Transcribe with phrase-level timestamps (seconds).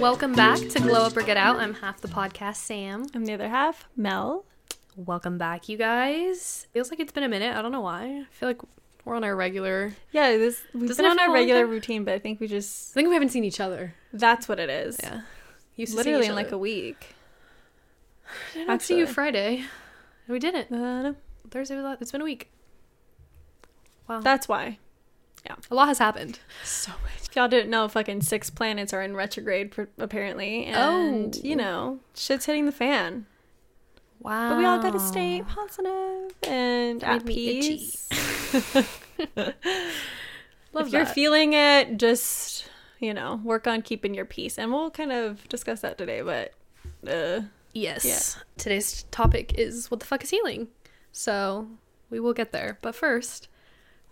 [0.00, 1.60] Welcome back to Glow Up or Get Out.
[1.60, 3.06] I'm half the podcast, Sam.
[3.14, 4.44] I'm the other half, Mel.
[4.96, 6.66] Welcome back, you guys.
[6.72, 7.56] Feels like it's been a minute.
[7.56, 8.22] I don't know why.
[8.22, 8.62] I feel like
[9.04, 9.92] we're on our regular.
[10.10, 11.70] Yeah, this we've Doesn't been on our regular that?
[11.70, 13.94] routine, but I think we just I think we haven't seen each other.
[14.12, 14.98] that's what it is.
[15.00, 15.20] Yeah,
[15.76, 17.14] used see Literally each in like a week.
[18.56, 19.06] I didn't see you.
[19.06, 19.66] Friday.
[20.26, 20.72] We didn't.
[20.72, 21.12] Uh,
[21.50, 21.84] Thursday was.
[21.84, 22.50] la- It's been a week.
[24.08, 24.78] Wow, that's why.
[25.46, 25.54] Yeah.
[25.70, 26.38] A lot has happened.
[26.64, 27.28] So much.
[27.28, 31.40] If y'all didn't know, fucking six planets are in retrograde pr- apparently, and Oh.
[31.46, 33.26] you know, shit's hitting the fan.
[34.20, 34.50] Wow.
[34.50, 37.76] But we all gotta stay positive and at made me itchy.
[37.78, 38.08] peace.
[40.72, 42.68] Love if you're feeling it, just
[42.98, 46.20] you know, work on keeping your peace, and we'll kind of discuss that today.
[46.22, 46.52] But
[47.08, 47.42] uh,
[47.74, 48.36] Yes.
[48.56, 50.66] Today's topic is what the fuck is healing.
[51.18, 51.66] So
[52.10, 52.78] we will get there.
[52.80, 53.48] But first,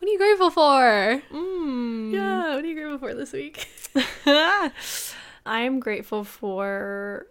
[0.01, 1.23] what are you grateful for?
[1.33, 3.69] mm, Yeah, what are you grateful for this week?
[5.47, 7.29] I'm grateful for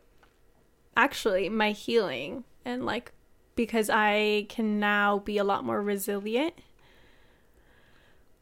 [0.96, 3.12] actually my healing and like
[3.58, 6.54] because I can now be a lot more resilient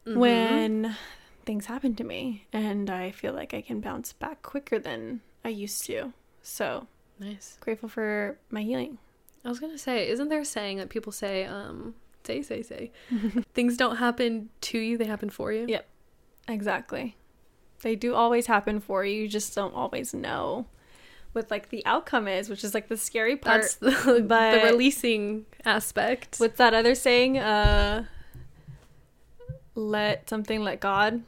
[0.06, 0.20] Mm-hmm.
[0.20, 0.96] when
[1.46, 5.50] things happen to me and I feel like I can bounce back quicker than I
[5.50, 6.14] used to.
[6.44, 6.86] So,
[7.20, 7.58] Nice.
[7.60, 9.00] grateful for my healing.
[9.46, 12.92] I was gonna say, isn't there a saying that people say, um, say, say, say,
[13.54, 15.66] things don't happen to you, they happen for you?
[15.68, 15.88] Yep,
[16.48, 17.16] Exactly.
[17.82, 20.68] They do always happen for you, you just don't always know
[21.34, 23.62] what like the outcome is, which is like the scary part.
[23.62, 23.90] That's the,
[24.28, 26.38] the releasing aspect.
[26.38, 27.40] What's that other saying?
[27.40, 28.06] Uh
[29.76, 31.24] let something let God.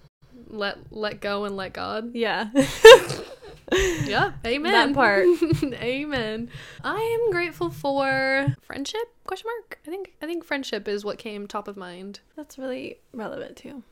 [0.48, 2.14] let let go and let God.
[2.14, 2.50] Yeah.
[4.06, 4.72] Yeah, amen.
[4.72, 5.26] That part.
[5.74, 6.50] amen.
[6.84, 9.02] I am grateful for friendship?
[9.26, 9.80] Question mark.
[9.86, 12.20] I think I think friendship is what came top of mind.
[12.36, 13.84] That's really relevant too.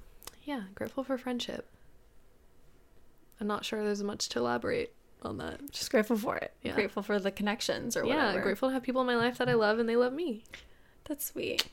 [0.44, 1.68] Yeah, grateful for friendship.
[3.42, 5.72] I'm not sure there's much to elaborate on that.
[5.72, 6.54] Just grateful for it.
[6.62, 6.74] Yeah.
[6.74, 8.38] Grateful for the connections or whatever.
[8.38, 10.44] yeah, grateful to have people in my life that I love and they love me.
[11.06, 11.68] That's sweet.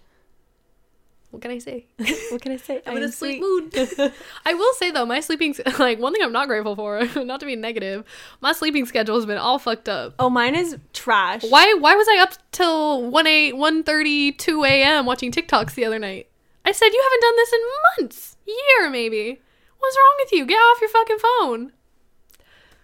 [1.31, 1.87] What can I say?
[2.31, 2.83] What can I say?
[2.87, 3.73] I'm in a am sweet mood.
[4.45, 7.47] I will say though, my sleeping like one thing I'm not grateful for, not to
[7.47, 8.05] be negative,
[8.41, 10.15] my sleeping schedule has been all fucked up.
[10.19, 11.43] Oh, mine is trash.
[11.49, 15.07] Why why was I up till 1 a 1:30 2 a.m.
[15.07, 16.29] watching TikToks the other night?
[16.65, 17.61] I said you haven't done this in
[17.99, 19.41] months, year maybe.
[19.79, 20.47] What's wrong with you?
[20.47, 21.73] Get off your fucking phone.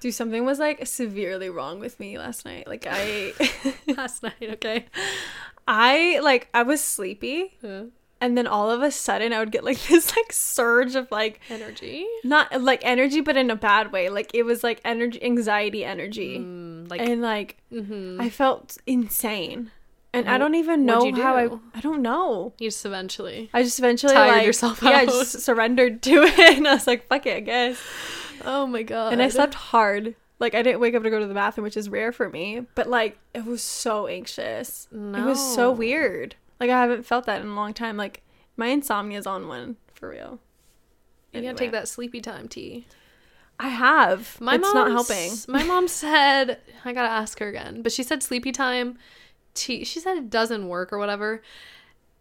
[0.01, 2.67] Dude, something was like severely wrong with me last night.
[2.67, 3.33] Like I
[3.97, 4.87] Last night, okay.
[5.67, 7.87] I like I was sleepy Uh,
[8.27, 11.41] and then all of a sudden I would get like this like surge of like
[11.49, 12.05] energy.
[12.25, 14.09] not like energy but in a bad way.
[14.09, 16.39] Like it was like energy anxiety energy.
[16.39, 18.21] Mm, like and like mhm.
[18.21, 19.71] I felt insane.
[20.13, 21.51] And I don't even know how I?
[21.75, 22.55] I don't know.
[22.59, 23.51] you just eventually.
[23.53, 26.87] I just eventually Tired like yourself yeah, I just surrendered to it and I was
[26.87, 27.79] like, fuck it, I guess.
[28.45, 29.13] Oh my god.
[29.13, 30.17] And I slept hard.
[30.41, 32.67] Like I didn't wake up to go to the bathroom, which is rare for me.
[32.75, 34.89] But like it was so anxious.
[34.91, 35.19] No.
[35.19, 36.35] It was so weird.
[36.61, 37.97] Like I haven't felt that in a long time.
[37.97, 38.23] Like
[38.57, 40.41] my insomnia's on one for real.
[41.33, 42.87] You gotta take that sleepy time tea.
[43.59, 44.41] I have.
[44.41, 45.33] My it's mom's, not helping.
[45.49, 48.99] My mom said I gotta ask her again, but she said sleepy time
[49.55, 49.85] tea.
[49.85, 51.43] She said it doesn't work or whatever,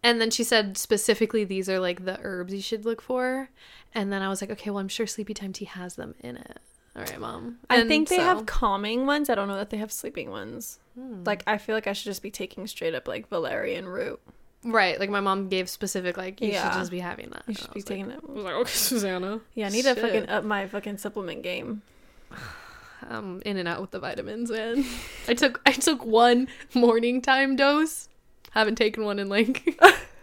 [0.02, 3.50] and then she said specifically these are like the herbs you should look for,
[3.94, 6.36] and then I was like, okay, well I'm sure sleepy time tea has them in
[6.36, 6.58] it.
[6.94, 7.58] All right, mom.
[7.68, 9.28] I think they so- have calming ones.
[9.28, 10.78] I don't know that they have sleeping ones.
[10.98, 11.24] Hmm.
[11.24, 14.18] Like I feel like I should just be taking straight up like valerian root.
[14.64, 14.98] right.
[14.98, 16.70] Like my mom gave specific like you Yeah.
[16.70, 17.42] should just be having that.
[17.46, 18.20] You should be was like- taking that.
[18.28, 19.40] I was like, okay, Susanna.
[19.54, 21.82] Yeah, I need to fucking up my fucking supplement game.
[23.08, 24.84] I'm in and out with the vitamins, man.
[25.28, 28.08] I took I took one morning time dose.
[28.52, 29.78] Haven't taken one in like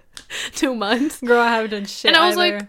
[0.56, 1.22] two months.
[1.22, 2.10] Girl, I haven't done shit.
[2.10, 2.58] And I was either.
[2.58, 2.68] like-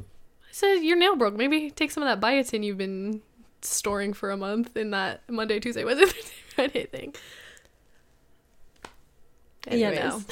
[0.00, 1.34] I said your nail broke.
[1.34, 3.22] Maybe take some of that biotin you've been
[3.62, 7.14] storing for a month in that Monday, Tuesday, Wednesday, Thursday, Friday thing.
[9.70, 9.98] Yeah, Anyways.
[9.98, 10.22] no.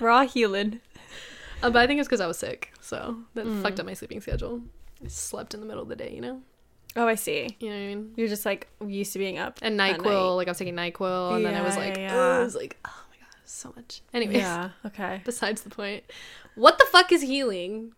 [0.00, 0.80] we're healing.
[1.62, 3.62] Uh, but I think it's because I was sick, so that Mm.
[3.62, 4.62] fucked up my sleeping schedule.
[5.04, 6.42] I slept in the middle of the day, you know.
[6.96, 7.56] Oh, I see.
[7.60, 8.12] You know what I mean?
[8.16, 9.58] You're just like used to being up.
[9.62, 12.40] And Nyquil, like I was taking Nyquil, and then I was like, yeah, oh.
[12.40, 14.02] I was like, oh my god, so much.
[14.12, 14.70] Anyways, Yeah.
[14.86, 15.22] Okay.
[15.24, 16.04] besides the point.
[16.54, 17.92] What the fuck is healing?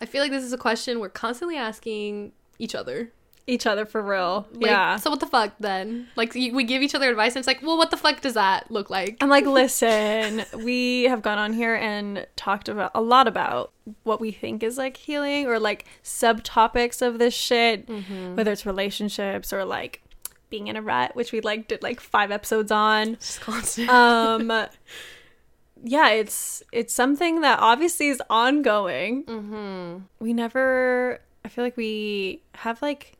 [0.00, 3.12] I feel like this is a question we're constantly asking each other.
[3.48, 4.48] Each other for real.
[4.54, 4.96] Like, yeah.
[4.96, 6.08] So what the fuck then?
[6.16, 8.70] Like we give each other advice, and it's like, well, what the fuck does that
[8.72, 9.18] look like?
[9.20, 13.72] I'm like, listen, we have gone on here and talked about a lot about
[14.02, 18.34] what we think is like healing or like subtopics of this shit, Mm-hmm.
[18.34, 20.02] whether it's relationships or like
[20.50, 23.14] being in a rut, which we like did like five episodes on.
[23.14, 23.88] Just constant.
[23.88, 24.50] Um
[25.84, 29.24] yeah, it's it's something that obviously is ongoing.
[29.24, 29.98] Mm-hmm.
[30.18, 33.12] We never I feel like we have like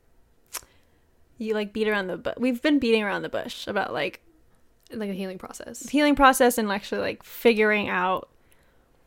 [1.38, 4.20] you like beat around the but we've been beating around the bush about like
[4.92, 5.88] Like a healing process.
[5.88, 8.28] healing process and actually like figuring out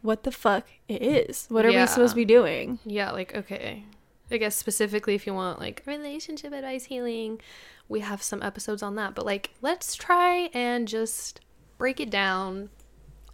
[0.02, 1.46] what the fuck it is.
[1.50, 1.82] What are Yeah.
[1.84, 2.80] we supposed to be doing?
[2.86, 3.84] Yeah, like okay.
[4.32, 7.42] I guess specifically if you want like relationship advice healing,
[7.88, 9.16] we have some episodes on that.
[9.16, 11.42] But like let's try and just
[11.78, 12.70] break it down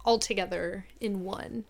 [0.04, 1.64] all together in one.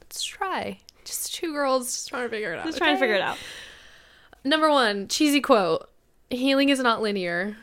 [0.00, 0.78] Let's try.
[1.04, 2.64] Just two girls just trying to figure it out.
[2.66, 3.36] Just trying to figure it out.
[4.44, 5.88] Number one, cheesy quote.
[6.32, 7.56] Healing is not linear.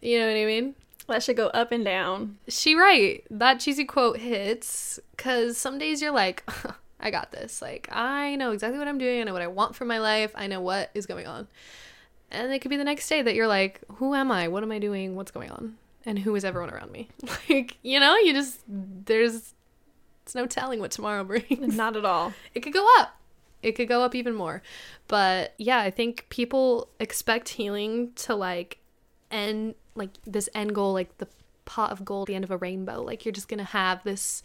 [0.00, 0.74] You know what I mean?
[1.08, 2.38] That should go up and down.
[2.48, 3.24] She right.
[3.30, 6.48] That cheesy quote hits because some days you're like,
[7.00, 7.62] I got this.
[7.62, 9.20] Like I know exactly what I'm doing.
[9.20, 10.32] I know what I want for my life.
[10.34, 11.48] I know what is going on.
[12.30, 14.48] And it could be the next day that you're like, who am I?
[14.48, 15.14] What am I doing?
[15.14, 15.76] What's going on?
[16.04, 17.08] And who is everyone around me?
[17.48, 19.54] Like you know, you just there's
[20.24, 21.76] it's no telling what tomorrow brings.
[21.76, 22.32] Not at all.
[22.54, 23.16] it could go up.
[23.62, 24.62] It could go up even more.
[25.08, 28.78] But yeah, I think people expect healing to like
[29.30, 31.28] end like this end goal, like the
[31.64, 33.02] pot of gold at the end of a rainbow.
[33.02, 34.42] Like you're just gonna have this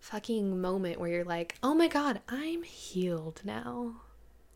[0.00, 3.94] fucking moment where you're like, oh my god, I'm healed now.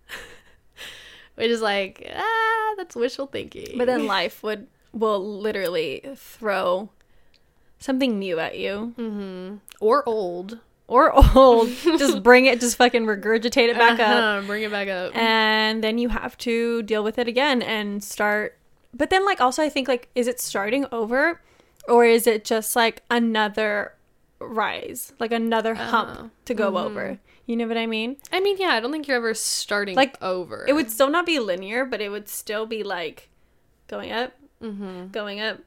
[1.34, 3.78] Which is like, ah, that's wishful thinking.
[3.78, 6.88] But then life would will literally throw
[7.78, 10.58] something new at you hmm or old.
[10.88, 11.68] Or old.
[11.98, 14.08] just bring it, just fucking regurgitate it back up.
[14.16, 15.16] Uh-huh, Bring it back up.
[15.16, 18.56] and then you have to deal with it again and start
[18.94, 21.40] but then like also i think like is it starting over
[21.88, 23.92] or is it just like another
[24.38, 26.28] rise like another hump Uh-huh.
[26.44, 26.80] to go Mhm.
[26.84, 29.96] over you know what i mean I mean, yeah, I don't think you're ever starting
[29.96, 30.64] Like, over.
[30.68, 33.28] it would still not be linear but it would still be like
[33.88, 34.32] going up
[34.62, 35.08] Mm-hmm.
[35.08, 35.58] going up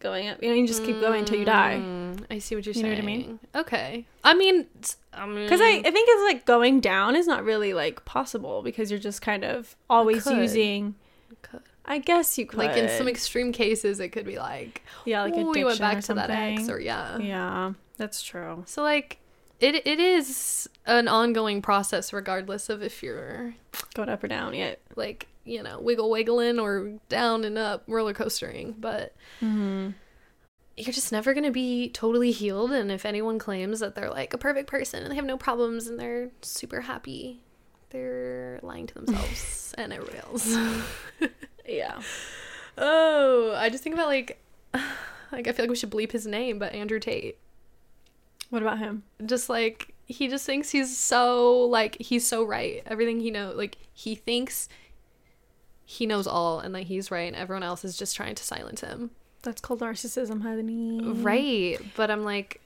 [0.00, 2.64] going up you know you just keep going until you die Mm, I see what
[2.66, 3.04] you're You know saying.
[3.04, 3.38] what I mean?
[3.54, 4.06] Okay.
[4.24, 7.44] I mean, s- I mean, because I, I think it's like going down is not
[7.44, 10.36] really like possible because you're just kind of always could.
[10.38, 10.94] using
[11.42, 11.60] could.
[11.84, 15.34] i guess you could like in some extreme cases, it could be like, yeah like
[15.36, 17.18] "Ooh, we went back to that ex, or yeah.
[17.18, 18.62] Yeah, that's true.
[18.66, 19.18] So like,
[19.60, 23.54] it it is an ongoing process, regardless of if you're
[23.94, 24.80] Going up or down yet.
[24.98, 29.90] Like you know wiggle wiggling or down and up roller coastering, but Mm-hmm.
[30.76, 34.34] you're just never going to be totally healed and if anyone claims that they're like
[34.34, 37.40] a perfect person and they have no problems and they're super happy
[37.90, 40.56] they're lying to themselves and everybody else
[41.66, 42.00] Yeah.
[42.76, 44.40] oh i just think about like
[45.32, 47.38] like i feel like we should bleep his name but andrew tate
[48.50, 49.02] What about him?
[49.26, 53.78] just like he just thinks he's so like he's so right everything he knows like
[53.92, 54.68] he thinks
[55.90, 58.82] he knows all and that he's right and everyone else is just trying to silence
[58.82, 61.00] him That's called narcissism, honey.
[61.02, 61.78] Right.
[61.96, 62.60] But I'm like,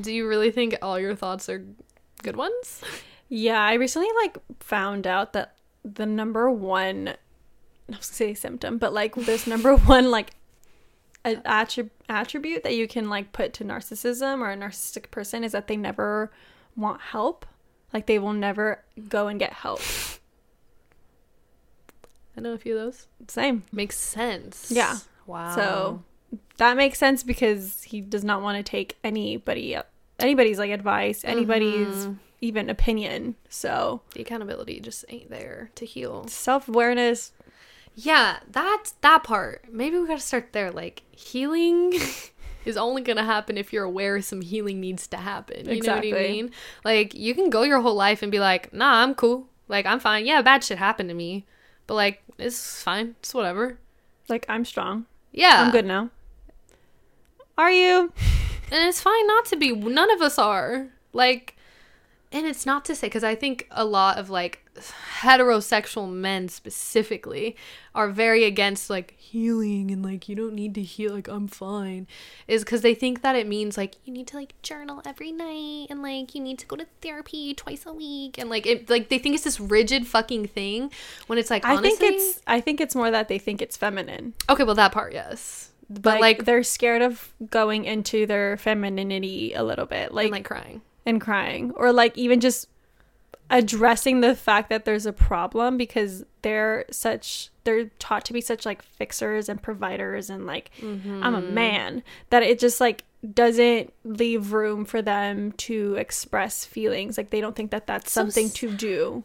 [0.00, 1.62] do you really think all your thoughts are
[2.22, 2.80] good ones?
[3.28, 7.12] Yeah, I recently like found out that the number one, I
[7.88, 10.30] was gonna say symptom, but like this number one like
[11.26, 15.52] a attrib- attribute that you can like put to narcissism or a narcissistic person is
[15.52, 16.30] that they never
[16.76, 17.44] want help.
[17.92, 19.82] Like they will never go and get help.
[22.40, 23.06] I know a few of those.
[23.28, 23.64] Same.
[23.70, 24.70] Makes sense.
[24.74, 24.96] Yeah.
[25.26, 25.54] Wow.
[25.54, 26.02] So
[26.56, 29.76] that makes sense because he does not want to take anybody
[30.18, 32.16] anybody's like advice, anybody's Mhm.
[32.40, 33.34] even opinion.
[33.50, 36.26] So the accountability just ain't there to heal.
[36.28, 37.32] self awareness.
[37.94, 39.64] Yeah, that's that part.
[39.70, 40.70] Maybe we gotta start there.
[40.70, 41.92] Like healing
[42.64, 45.58] is only gonna happen if you're aware some healing needs to happen.
[45.58, 46.14] You know what Exactly.
[46.14, 46.50] I mean?
[46.84, 49.46] Like you can go your whole life and be like, nah, I'm cool.
[49.68, 50.24] Like I'm fine.
[50.26, 51.44] Yeah, bad shit happened to me.
[51.90, 53.16] But like it's fine.
[53.18, 53.76] It's whatever.
[54.28, 55.06] Like I'm strong.
[55.32, 55.60] Yeah.
[55.60, 56.10] I'm good now.
[57.58, 58.12] Are you?
[58.72, 59.72] And it's fine not to be.
[59.72, 60.90] None of us are.
[61.12, 61.56] Like,
[62.30, 64.64] and it's not to say, because I think a lot of like
[65.20, 67.56] heterosexual men specifically
[67.94, 72.06] are very against like healing and like you don't need to heal, like I'm fine,
[72.48, 75.86] is because they think that it means like you need to like journal every night
[75.90, 79.08] and like you need to go to therapy twice a week and like it, like
[79.08, 80.90] they think it's this rigid fucking thing
[81.26, 84.34] when it's like, I think it's I think it's more that they think it's feminine.
[84.48, 85.70] okay, well, that part, yes.
[85.88, 90.14] But Like, like, they're scared of going into their femininity a little bit.
[90.14, 90.82] Like and, like crying.
[91.04, 92.68] and crying or like even just
[93.50, 98.64] addressing the fact that there's a problem because they're such they're taught to be such
[98.64, 101.54] like fixers and providers and like I'm a mm-hmm.
[101.54, 103.04] man that it just like
[103.34, 108.22] doesn't leave room for them to express feelings like they don't think that that's So
[108.22, 109.24] something to do.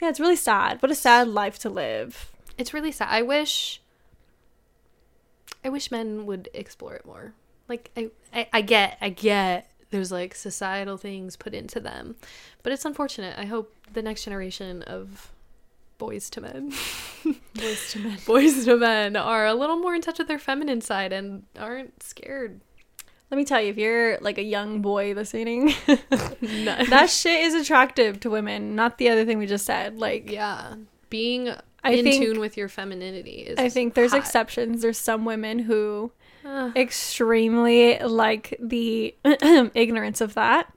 [0.00, 0.80] Yeah, it's really sad.
[0.82, 2.32] What a sad life to live.
[2.56, 3.08] It's really sad.
[3.10, 3.80] I wish
[5.64, 7.34] I wish men would explore it more.
[7.68, 9.70] Like I, I, I get, I get.
[9.90, 12.16] There's like societal things put into them,
[12.62, 13.38] but it's unfortunate.
[13.38, 15.32] I hope the next generation of
[15.96, 16.72] boys to men,
[17.54, 18.18] Boys to men.
[18.26, 22.02] boys to men, are a little more in touch with their feminine side and aren't
[22.02, 22.60] scared.
[23.30, 25.74] Let me tell you, if you're like a young boy listening,
[26.10, 29.98] that shit is attractive to women, not the other thing we just said.
[29.98, 30.74] Like, yeah,
[31.10, 31.50] being
[31.84, 33.58] I in think- tune with your femininity is.
[33.58, 34.20] I think there's hot.
[34.20, 34.82] exceptions.
[34.82, 36.12] There's some women who
[36.48, 36.72] Ugh.
[36.76, 39.14] extremely like the
[39.74, 40.72] ignorance of that.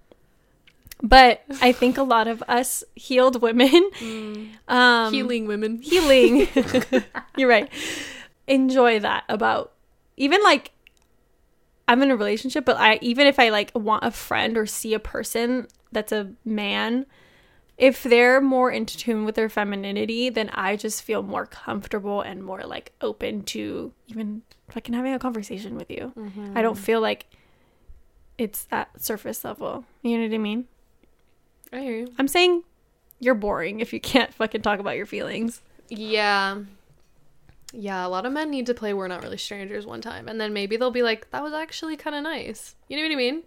[1.01, 3.89] But I think a lot of us healed women,
[4.67, 5.81] um, healing women.
[5.81, 6.47] healing,
[7.37, 7.69] you're right,
[8.47, 9.71] enjoy that about
[10.17, 10.71] even like
[11.87, 14.93] I'm in a relationship, but I even if I like want a friend or see
[14.93, 17.05] a person that's a man,
[17.81, 22.43] if they're more in tune with their femininity, then I just feel more comfortable and
[22.43, 26.13] more like open to even fucking having a conversation with you.
[26.15, 26.55] Mm-hmm.
[26.55, 27.25] I don't feel like
[28.37, 29.83] it's at surface level.
[30.03, 30.65] You know what I mean?
[31.73, 32.13] I hear you.
[32.19, 32.63] I'm saying
[33.19, 35.63] you're boring if you can't fucking talk about your feelings.
[35.89, 36.59] Yeah.
[37.73, 40.39] Yeah, a lot of men need to play We're Not Really Strangers one time, and
[40.39, 42.75] then maybe they'll be like, that was actually kind of nice.
[42.89, 43.43] You know what I mean?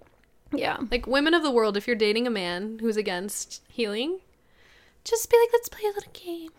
[0.53, 0.79] Yeah.
[0.91, 4.21] Like, women of the world, if you're dating a man who's against healing,
[5.05, 6.51] just be like, let's play a little game.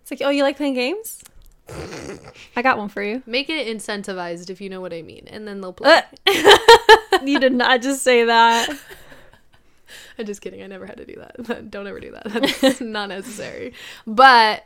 [0.00, 1.22] It's like, oh, you like playing games?
[2.56, 3.22] I got one for you.
[3.26, 6.02] Make it incentivized if you know what I mean, and then they'll play.
[6.26, 8.68] Uh, you did not just say that.
[10.18, 10.62] I'm just kidding.
[10.62, 11.70] I never had to do that.
[11.70, 12.60] Don't ever do that.
[12.60, 13.74] That's not necessary.
[14.06, 14.64] But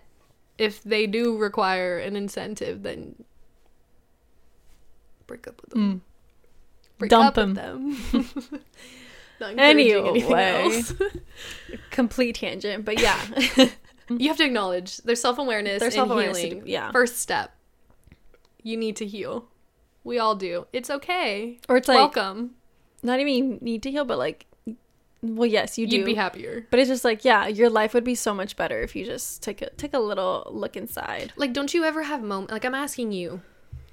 [0.59, 3.25] if they do require an incentive, then
[5.27, 6.03] break up with them.
[7.01, 7.93] Break Dump up with 'em.
[7.93, 7.97] them.
[9.41, 10.83] Not encouraging Anyway.
[11.91, 13.21] Complete tangent, but yeah.
[14.09, 16.63] you have to acknowledge their self awareness Their self-awareness, healing.
[16.67, 16.93] yeah.
[16.93, 17.53] First step.
[18.63, 19.49] You need to heal.
[20.05, 20.67] We all do.
[20.73, 21.59] It's okay.
[21.69, 22.51] or it's like Welcome.
[23.03, 24.47] not even need to heal, but like,
[25.23, 25.97] well, yes, you do.
[25.97, 26.67] You'd be happier.
[26.71, 29.43] but it's just like, yeah, your life would be so much better if you just
[29.43, 31.33] take a take a little look inside.
[31.37, 32.51] Like, don't you ever have moment?
[32.51, 33.41] Like, I'm asking you,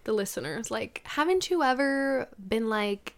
[0.08, 0.72] the listeners.
[0.72, 3.14] Like, haven't you ever been like,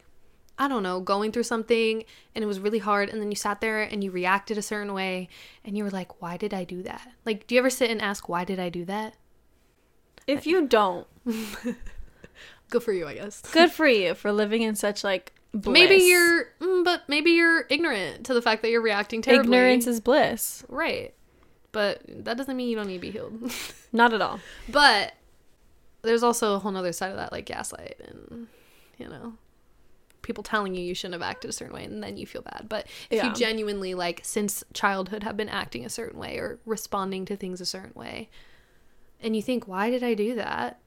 [0.58, 2.04] I don't know, going through something
[2.36, 4.94] and it was really hard, and then you sat there and you reacted a certain
[4.94, 5.30] way,
[5.64, 7.08] and you were like, why did I do that?
[7.26, 9.16] Like, do you ever sit and ask, why did I do that?
[10.28, 11.08] If you don't,
[12.70, 13.42] Good for you, I guess.
[13.52, 15.74] good for you for living in such like bliss.
[15.74, 19.46] Maybe you're, mm, but maybe you're ignorant to the fact that you're reacting terribly.
[19.46, 20.64] ignorance is bliss.
[20.68, 21.14] right.
[21.72, 23.52] But that doesn't mean you don't need to be healed.
[23.94, 24.40] Not at all.
[24.70, 25.14] But
[26.02, 28.48] there's also a whole nother side of that, like gaslight and,
[28.98, 29.34] you know,
[30.22, 32.68] people telling you you shouldn't have acted a certain way and then you feel bad.
[32.70, 33.28] But if Yeah.
[33.28, 37.60] you genuinely, like, since childhood have been acting a certain way or responding to things
[37.62, 38.30] a certain way,
[39.22, 40.80] and you think, why did I do that?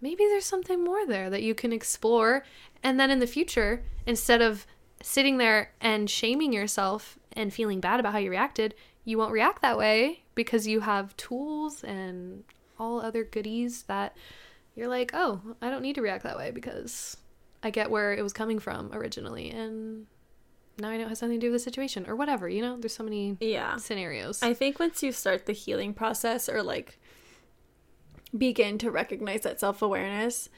[0.00, 2.44] Maybe there's something more there that you can explore.
[2.82, 4.66] And then in the future, instead of
[5.02, 8.74] sitting there and shaming yourself and feeling bad about how you reacted,
[9.04, 12.44] you won't react that way because you have tools and
[12.78, 14.16] all other goodies that
[14.74, 17.16] you're like, oh, I don't need to react that way because
[17.62, 19.50] I get where it was coming from originally.
[19.50, 20.06] And
[20.78, 22.76] now I know it has something to do with the situation or whatever, you know?
[22.78, 23.76] There's so many Yeah.
[23.76, 24.42] scenarios.
[24.42, 26.98] I think once you start the healing process or like
[28.36, 30.48] begin to recognize that self awareness,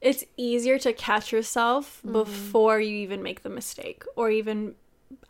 [0.00, 2.12] it's easier to catch yourself mm-hmm.
[2.12, 4.74] before you even make the mistake or even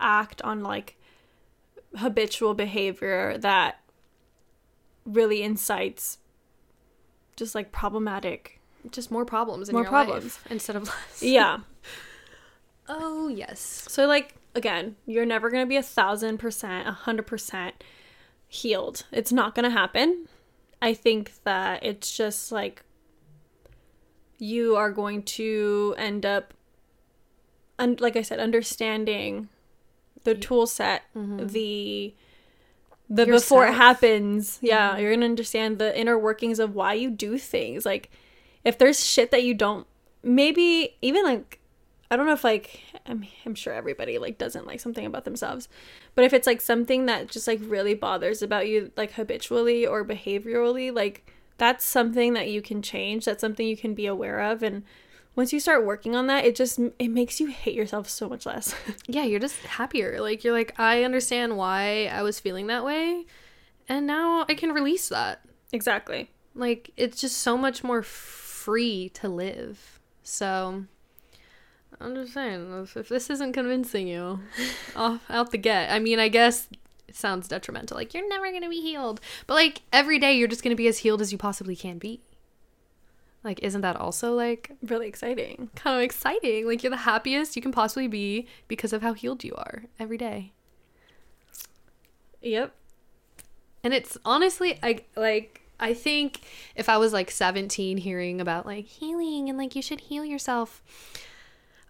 [0.01, 0.97] act on like
[1.97, 3.81] habitual behavior that
[5.05, 6.19] really incites
[7.37, 8.61] just like problematic.
[8.91, 10.25] just more problems in More problems.
[10.25, 11.23] life instead of less.
[11.23, 11.59] Yeah.
[12.89, 13.87] Oh, yes.
[13.89, 17.83] So like again, you're never gonna be a thousand percent, a hundred percent
[18.49, 19.05] healed.
[19.13, 20.29] It's not gonna happen.
[20.81, 22.83] I think that it's just like
[24.39, 26.53] you are going to end up
[27.79, 29.49] and like I said, understanding
[30.25, 31.47] the tool set, mm-hmm.
[31.49, 32.15] the
[33.13, 34.59] the before it happens.
[34.63, 35.01] Yeah, mm-hmm.
[35.01, 37.85] you're gonna understand the inner workings of why you do things.
[37.85, 38.11] Like
[38.65, 39.87] if there's shit that you don't
[40.23, 41.59] maybe even like
[42.11, 45.69] I don't know if like I'm, I'm sure everybody like doesn't like something about themselves,
[46.15, 50.05] but if it's like something that just like really bothers about you like habitually or
[50.05, 53.25] behaviorally, like that's something that you can change.
[53.25, 54.85] That's something you can be aware of, and
[55.35, 58.47] once you start working on that, it just it makes you hate yourself so much
[58.47, 58.75] less.
[59.07, 60.21] Yeah, you're just happier.
[60.21, 63.27] Like, you're like, I understand why I was feeling that way.
[63.89, 65.41] And now I can release that.
[65.73, 66.31] exactly.
[66.55, 69.99] Like, it's just so much more free to live.
[70.23, 70.85] So,
[72.01, 74.41] I'm just saying, if, this isn't convincing you
[74.97, 76.69] off out the get, I mean, I guess
[77.09, 77.97] it sounds detrimental.
[77.97, 79.21] Like, you're never going to be healed.
[79.47, 81.99] But, like, every day you're just going to be as healed as you possibly can
[81.99, 82.21] be.
[83.45, 85.71] Like, isn't that also like Really exciting.
[85.75, 86.67] kind of exciting?
[86.67, 90.17] Like, you're the happiest you can possibly be because of how healed you are every
[90.17, 90.53] day.
[92.41, 92.75] Yep.
[93.85, 96.41] And it's honestly, I like, I think
[96.77, 100.83] if I was like 17 hearing about like healing and like you should heal yourself,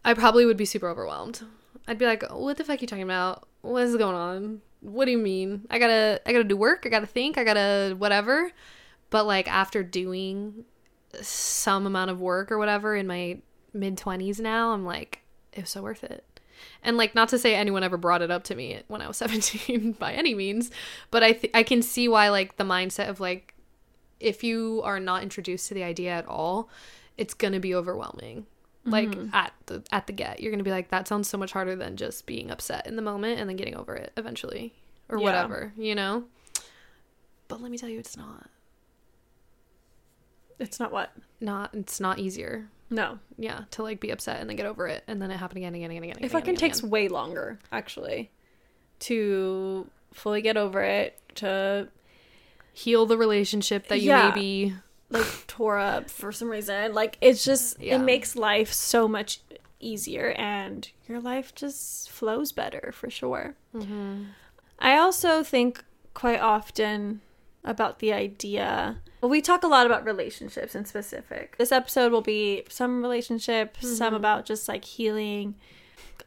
[0.05, 1.43] I probably would be super overwhelmed.
[1.87, 3.47] I'd be like, what the fuck are you talking about?
[3.61, 4.63] What is going on?
[4.81, 5.67] What do you mean?
[5.71, 6.85] I gotta, I gotta do work.
[6.87, 7.37] I gotta think.
[7.37, 8.51] I gotta whatever.
[9.11, 10.65] But like after doing
[11.21, 13.38] some amount of work or whatever in my
[13.73, 15.21] mid 20s now, I'm like,
[15.52, 16.25] it was so worth it.
[16.83, 19.16] And like not to say anyone ever brought it up to me when I was
[19.19, 20.71] 17 by any means,
[21.11, 23.54] but I th- I can see why like the mindset of like
[24.21, 26.69] if you are not introduced to the idea at all,
[27.16, 28.47] it's going to be overwhelming.
[28.85, 29.35] Like Mm-hmm.
[29.35, 31.75] at the at the get, you're going to be like that sounds so much harder
[31.76, 34.73] than just being upset in the moment and then getting over it eventually
[35.09, 35.25] or Yeah.
[35.25, 36.25] whatever, you know?
[37.49, 38.49] But let me tell you it's not.
[40.62, 41.12] It's not what?
[41.40, 42.69] Not it's not easier.
[42.88, 43.19] No.
[43.38, 45.75] Yeah, to like be upset and then get over it and then it happened again
[45.75, 46.16] and again again again.
[46.16, 46.90] It again, fucking again, takes again.
[46.90, 48.31] way longer, actually,
[49.00, 51.88] to fully get over it, to
[52.73, 54.28] heal the relationship that you Yeah.
[54.35, 54.75] maybe
[55.11, 56.95] like tore up for some reason.
[56.95, 57.97] Like it's just Yeah.
[57.97, 59.40] it makes life so much
[59.81, 63.54] easier and your life just flows better for sure.
[63.75, 64.25] Mm-hmm.
[64.78, 67.21] I also think quite often
[67.64, 68.99] about the idea.
[69.21, 71.57] Well, we talk a lot about relationships in specific.
[71.57, 74.16] This episode will be some relationships, some mm-hmm.
[74.16, 75.54] about just like healing,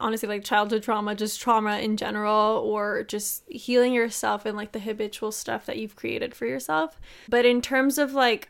[0.00, 4.78] honestly, like childhood trauma, just trauma in general, or just healing yourself and like the
[4.80, 6.98] habitual stuff that you've created for yourself.
[7.28, 8.48] But in terms of like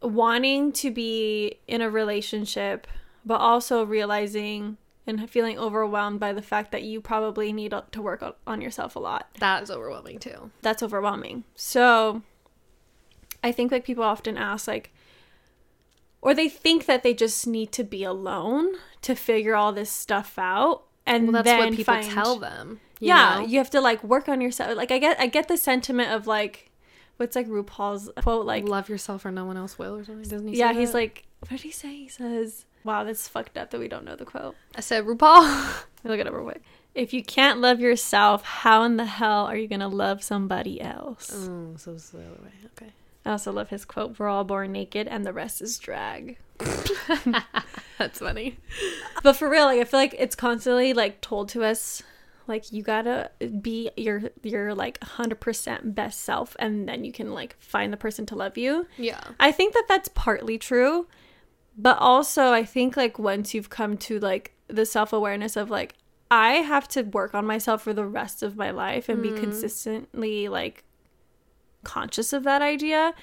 [0.00, 2.86] wanting to be in a relationship,
[3.24, 8.24] but also realizing and feeling overwhelmed by the fact that you probably need to work
[8.46, 10.50] on- yourself a lot that is overwhelming too.
[10.62, 11.44] that's overwhelming.
[11.54, 12.22] So
[13.44, 14.92] I think like people often ask like
[16.22, 20.34] or they think that they just need to be alone to figure all this stuff
[20.38, 22.80] out and Well, that's then what people find- tell them.
[22.98, 23.46] you yeah, know?
[23.46, 24.76] you have to like work on yourself.
[24.76, 26.72] Like I get I get the sentiment of like
[27.18, 30.28] what's like RuPaul's quote like love yourself or no one else will or something.
[30.28, 30.56] Doesn't he?
[30.58, 31.94] yeah, he's like what did he say?
[31.94, 35.84] He says, "Wow, that's fucked up that we don't know the quote." I said RuPaul.
[36.04, 36.62] Look it up real quick.
[36.94, 41.30] If you can't love yourself, how in the hell are you gonna love somebody else?
[41.34, 42.50] oh, so it's the other way.
[42.76, 42.92] Okay.
[43.26, 46.38] I also love his quote, We're all born naked and the rest is drag.
[47.98, 48.58] That's funny.
[49.22, 52.02] But for real, like I feel like it's constantly like told to us
[52.46, 57.56] like you gotta be your your like 100% best self and then you can like
[57.58, 58.86] find the person to love you.
[58.96, 59.20] Yeah.
[59.40, 61.08] I think that that's partly true,
[61.76, 65.94] but also I think like once you've come to like the self-awareness of like
[66.30, 69.40] I have to work on myself for the rest of my life and be mm-hmm.
[69.40, 70.84] consistently like
[71.84, 73.14] conscious of that idea,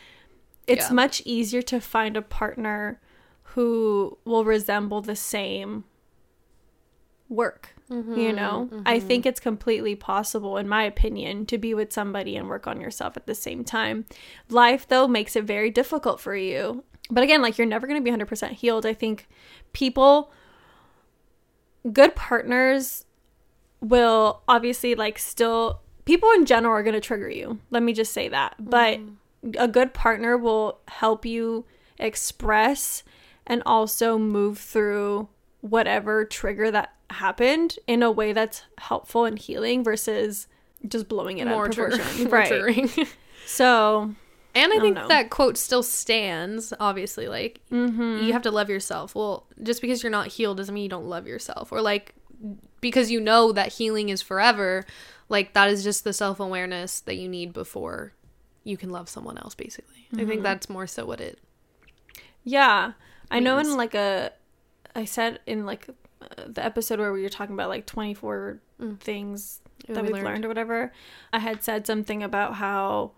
[0.67, 0.93] it's Yeah.
[0.93, 3.01] much easier to find a partner
[3.43, 5.83] who will resemble the same
[7.29, 7.75] work.
[7.89, 8.35] You mm-hmm.
[8.35, 9.07] know, I mm-hmm.
[9.07, 13.17] think it's completely possible, in my opinion, to be with somebody and work on yourself
[13.17, 14.05] at the same time.
[14.49, 16.85] Life, though, makes it very difficult for you.
[17.09, 18.85] But again, like you're never going to be 100% healed.
[18.85, 19.27] I think
[19.73, 20.31] people,
[21.91, 23.05] good partners,
[23.81, 27.59] will obviously like still, people in general are going to trigger you.
[27.69, 28.55] Let me just say that.
[28.57, 29.55] But mm-hmm.
[29.57, 31.65] a good partner will help you
[31.99, 33.03] express
[33.45, 35.27] and also move through
[35.61, 40.47] whatever trigger that happened in a way that's helpful and healing versus
[40.87, 42.23] just blowing it out More of proportion.
[42.29, 43.07] more right.
[43.45, 44.15] So
[44.55, 45.07] And I don't think know.
[45.07, 47.27] that quote still stands, obviously.
[47.27, 48.23] Like, Mm-hmm.
[48.25, 49.15] you have to love yourself.
[49.15, 51.71] Well, just because you're not healed doesn't mean you don't love yourself.
[51.71, 52.13] Or, like,
[52.81, 54.85] because you know that healing is forever,
[55.29, 58.13] like, that is just the self awareness that you need before
[58.63, 60.07] you can love someone else, basically.
[60.13, 60.27] I Mm-hmm.
[60.29, 61.39] think that's more so what it.
[62.43, 62.93] Yeah.
[63.31, 64.31] I know in like a
[64.95, 65.87] I said in like
[66.21, 68.99] uh, the episode where we were talking about like 24 Mm.
[68.99, 70.25] things That we we've learned.
[70.25, 70.45] learned.
[70.45, 70.91] or whatever,
[71.31, 73.11] I had said something about how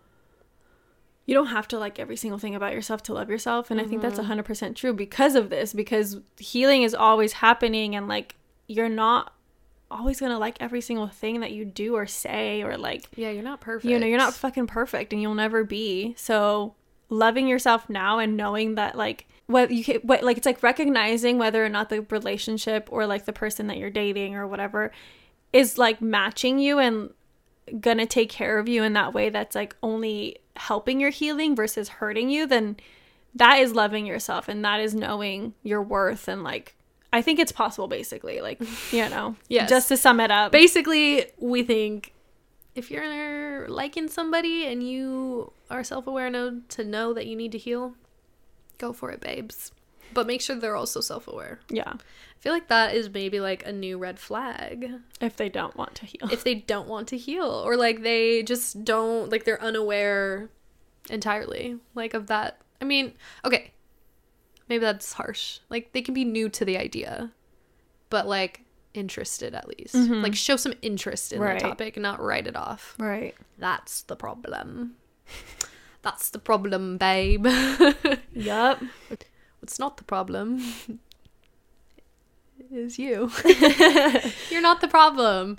[1.26, 3.72] you don't have to like every single thing about yourself to love yourself.
[3.72, 4.40] And I think that's mm-hmm.
[4.40, 8.36] 100% true because of this because healing is always happening and like
[8.68, 9.34] you're not
[9.90, 13.30] always going to like every single thing that you do or say or like Yeah,
[13.32, 13.90] you're not perfect.
[13.90, 16.14] you know you're not fucking perfect and you'll never be.
[16.18, 16.76] So
[17.10, 21.38] loving yourself now and knowing that like what you can what like it's like recognizing
[21.38, 24.92] whether or not the relationship or like the person that you're dating or whatever
[25.54, 27.12] is like matching you and
[27.80, 31.90] gonna take care of you in that way that's like only helping your healing versus
[31.90, 32.78] hurting you then
[33.34, 36.76] that is loving yourself and that is knowing your worth and like
[37.12, 38.60] i think it's possible basically like
[38.92, 39.70] you know Yes.
[39.70, 42.14] just to sum it up Basically, we think
[42.76, 47.52] if you're liking somebody and you are self aware enough to know that you need
[47.54, 47.96] to heal,
[48.78, 49.72] go for it, babes.
[50.14, 51.60] But make sure they're also self aware.
[51.70, 51.94] Yeah.
[51.96, 55.96] I feel like that is maybe like a new red flag If they don't want
[55.96, 56.30] to heal.
[56.32, 60.50] if they don't want to heal or like they just don't like they're unaware
[61.10, 62.60] entirely like of that.
[62.82, 63.14] I mean,
[63.44, 63.72] okay.
[64.70, 65.60] Maybe that's harsh.
[65.70, 67.32] Like they can be new to the idea,
[68.10, 68.62] but like
[68.94, 69.96] interested at least.
[69.96, 70.24] Mhm.
[70.24, 71.60] Like show some interest in Right.
[71.60, 72.96] the topic and not write it off.
[73.00, 73.36] right.
[73.58, 74.96] That's the problem.
[76.04, 77.48] That's the problem, babe.
[78.34, 78.82] Yup.
[79.66, 80.62] What's not the problem
[82.72, 83.32] is you.
[84.52, 85.58] You're not the problem.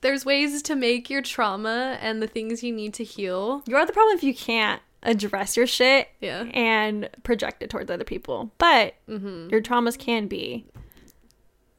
[0.00, 3.64] There's ways to make your trauma and the things you need to heal.
[3.66, 6.44] You're the problem if you can't address your shit Yeah.
[6.54, 8.52] and project it towards other people.
[8.58, 9.48] But Mm-hmm.
[9.50, 10.64] your traumas can be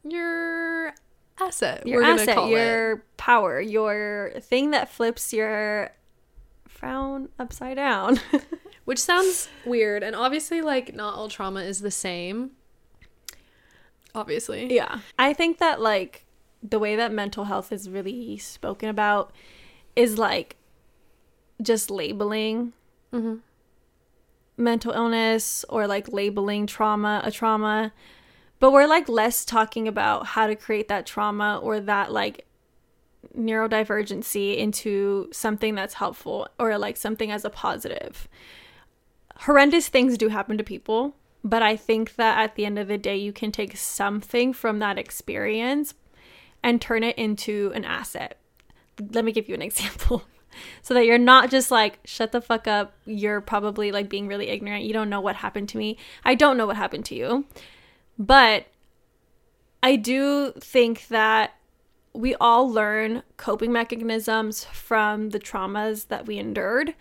[0.03, 0.93] Your
[1.39, 1.88] asset.
[1.88, 5.91] your asset, call your power, your thing that flips your
[6.67, 8.19] frown upside down.
[8.88, 12.52] Which sounds weird, and obviously, like not all trauma is the same.
[14.15, 14.73] Obviously.
[14.73, 15.00] yeah.
[15.19, 16.23] I think that like
[16.63, 19.34] the way that mental health is really spoken about
[19.97, 20.56] is like
[21.62, 22.71] just labeling
[23.13, 23.36] Mm-hmm.
[24.58, 27.93] mental illness or like labeling trauma a trauma
[28.60, 32.45] but we're like less talking about how to create that trauma or that like
[33.38, 38.28] neurodivergency into something that's helpful or like something as a positive
[39.41, 42.97] horrendous things do happen to people but i think that at the end of the
[42.97, 45.93] day you can take something from that experience
[46.63, 48.38] and turn it into an asset.
[49.12, 50.23] Let me give you an example.
[50.82, 52.95] So that you're not just like shut the fuck up.
[53.06, 54.86] You're probably like being really ignorant.
[54.86, 56.00] You don't know what happened to me.
[56.26, 57.45] I don't know what happened to you.
[58.17, 58.65] But
[59.84, 61.54] i do think that
[62.13, 66.95] we all learn coping mechanisms from the traumas that we endured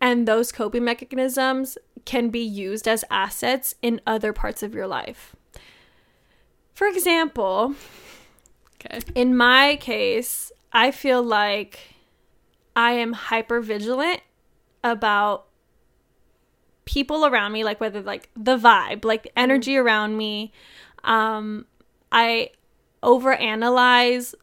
[0.00, 5.36] and those coping mechanisms can be used as assets in other parts of your life
[6.74, 7.74] for example
[8.84, 9.00] Okay.
[9.14, 11.94] in my case, I feel like
[12.74, 14.20] I am hyper vigilant
[14.82, 15.46] about
[16.84, 20.52] people around me, like whether like the vibe, like the energy around me.
[21.04, 21.66] Um,
[22.10, 22.50] I
[23.02, 24.34] overanalyze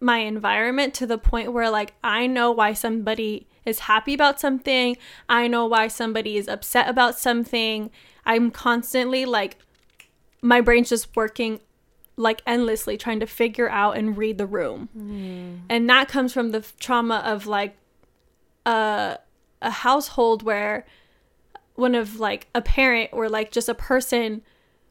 [0.00, 4.96] my environment to the point where like I know why somebody is happy about something.
[5.28, 7.90] I know why somebody is upset about something.
[8.26, 9.58] I'm constantly like
[10.42, 11.60] my brain's just working
[12.16, 14.88] like endlessly trying to figure out and read the room.
[14.92, 15.54] Hmm.
[15.68, 17.76] And that comes from the trauma of like
[18.66, 19.18] a
[19.60, 20.86] a household where
[21.74, 24.42] one of like a parent or like just a person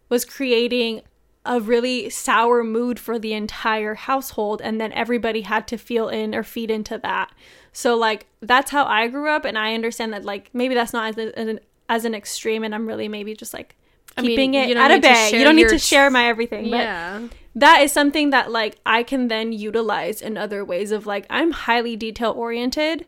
[0.10, 1.02] was creating
[1.46, 6.36] a really sour mood for the entire household and then everybody had to feel in
[6.36, 7.32] or feed into that.
[7.78, 11.16] So like that's how I grew up and I understand that like maybe that's not
[11.16, 13.76] as, an as an extreme and I'm really maybe just like
[14.18, 15.38] I mean, keeping it at a bay.
[15.38, 17.28] You don't need to share my everything, but Yeah.
[17.54, 21.52] that is something that like I can then utilize in other ways of like I'm
[21.52, 23.06] highly detail oriented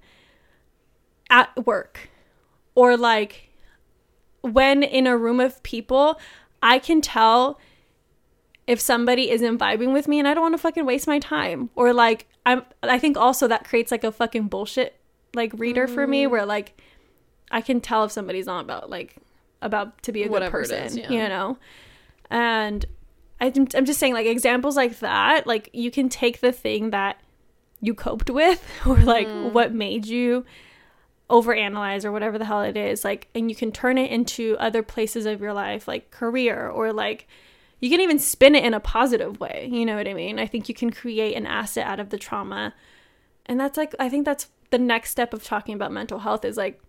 [1.32, 2.12] at work
[2.76, 3.50] or like
[4.42, 6.20] when in a room of people
[6.62, 7.60] I can tell
[8.70, 11.70] if somebody isn't vibing with me and I don't want to fucking waste my time
[11.76, 14.92] or like I'm I think also that creates like a fucking bullshit
[15.34, 16.30] like reader for me Mm.
[16.32, 16.80] where like
[17.52, 19.16] I can tell if somebody's not about like
[19.62, 21.10] about to be a good Whatever it person, is, yeah.
[21.12, 21.58] you know.
[22.30, 22.86] And
[23.42, 27.20] I'm, I'm just saying like examples like that, like you can take the thing that
[27.82, 29.52] you coped with or like Mm.
[29.54, 30.46] what made you
[31.30, 34.84] overanalyze or whatever the hell it is, like and you can turn it into other
[34.84, 37.28] places of your life, like career or like
[37.80, 39.70] you can even spin it in a positive way.
[39.72, 40.40] You know what I mean?
[40.40, 42.74] I think you can create an asset out of the trauma.
[43.46, 46.58] And that's like I think that's the next step of talking about mental health is
[46.58, 46.82] like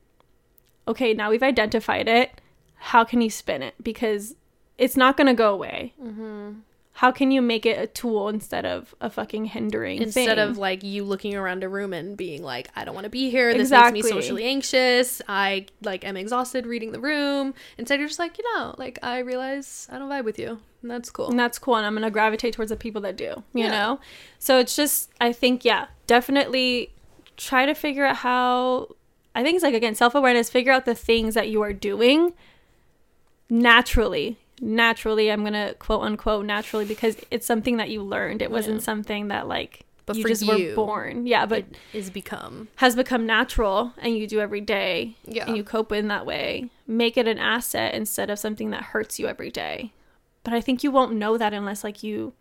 [0.89, 2.41] okay, now we've identified it.
[2.75, 3.75] How can you spin it?
[3.83, 4.35] Because
[4.79, 5.95] it's not going to go away.
[6.03, 6.53] Mm-hmm.
[7.01, 10.39] How can you make it a tool instead of a fucking hindering Instead thing?
[10.39, 13.31] of like you looking around a room and being like, I don't want to be
[13.31, 13.53] here.
[13.55, 14.03] This Exactly.
[14.03, 15.23] makes me socially anxious.
[15.27, 17.55] I like am exhausted reading the room.
[17.79, 20.61] Instead, you're just like, you know, like I realize I don't vibe with you.
[20.83, 21.31] And that's cool.
[21.31, 23.69] and that's cool and i'm going to gravitate towards the people that do you Yeah.
[23.71, 24.01] know
[24.39, 26.93] so it's just i think yeah definitely
[27.37, 28.89] try to figure out how
[29.35, 32.33] i think it's like again self-awareness figure out the things that you are doing
[33.51, 38.51] naturally naturally i'm going to quote unquote naturally because it's something that you learned it
[38.51, 38.83] wasn't Yeah.
[38.85, 42.69] something that like But you just you, were born yeah but is become.
[42.77, 45.47] has become natural and you do every day Yeah.
[45.47, 49.19] and you cope in that way, make it an asset instead of something that hurts
[49.19, 49.93] you every day.
[50.45, 52.33] But I think you won't know that unless like you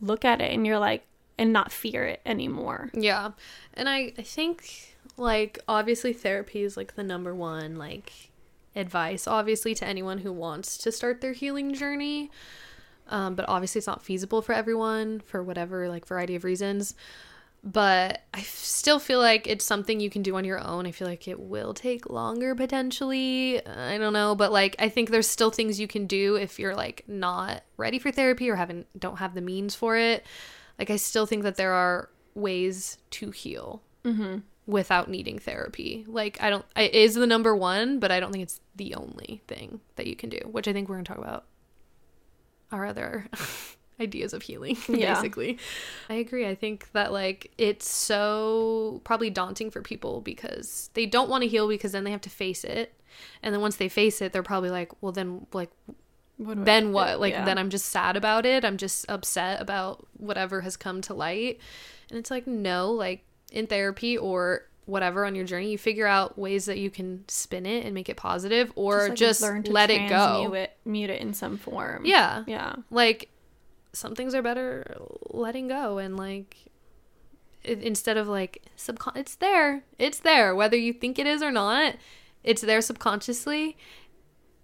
[0.00, 1.04] look at it and you're like
[1.38, 2.90] and not fear it anymore.
[2.92, 3.30] Yeah.
[3.72, 8.30] And I, I think like obviously therapy is like the number one like
[8.76, 12.30] advice, obviously, to anyone who wants to start their healing journey.
[13.08, 16.94] Um, but obviously, it's not feasible for everyone for whatever like variety of reasons.
[17.62, 20.86] But I still feel like it's something you can do on your own.
[20.86, 23.66] I feel like it will take longer potentially.
[23.66, 26.76] I don't know, but like I think there's still things you can do if you're
[26.76, 30.26] like not ready for therapy or haven't don't have the means for it.
[30.78, 34.38] Like I still think that there are ways to heal Mm-hmm.
[34.66, 36.04] Without needing therapy.
[36.08, 39.42] Like I don't it is the number one, but I don't think it's the only
[39.46, 41.44] thing that you can do, which I think we're going to talk about
[42.72, 43.26] our other
[44.00, 45.14] ideas of healing Yeah.
[45.14, 45.58] basically.
[46.08, 46.46] I agree.
[46.46, 51.48] I think that like it's so probably daunting for people because they don't want to
[51.48, 52.94] heal because then they have to face it.
[53.42, 55.70] And then once they face it, they're probably like, well then like
[56.38, 57.20] What do I then what?
[57.20, 57.44] Like Yeah.
[57.44, 58.64] then I'm just sad about it.
[58.64, 61.60] I'm just upset about whatever has come to light.
[62.10, 63.24] And it's like no, like
[63.54, 67.64] in therapy or whatever on your journey, you figure out ways that you can spin
[67.64, 70.52] it and make it positive or just, like, to let it go.
[70.52, 72.04] it, mute it in some form.
[72.04, 72.44] Yeah.
[72.46, 72.76] Yeah.
[72.90, 73.30] Like
[73.94, 74.96] some things are better
[75.30, 76.56] letting go and like
[77.62, 79.84] it, instead of like subcon it's there.
[79.98, 81.94] It's there whether you think it is or not.
[82.42, 83.78] It's there subconsciously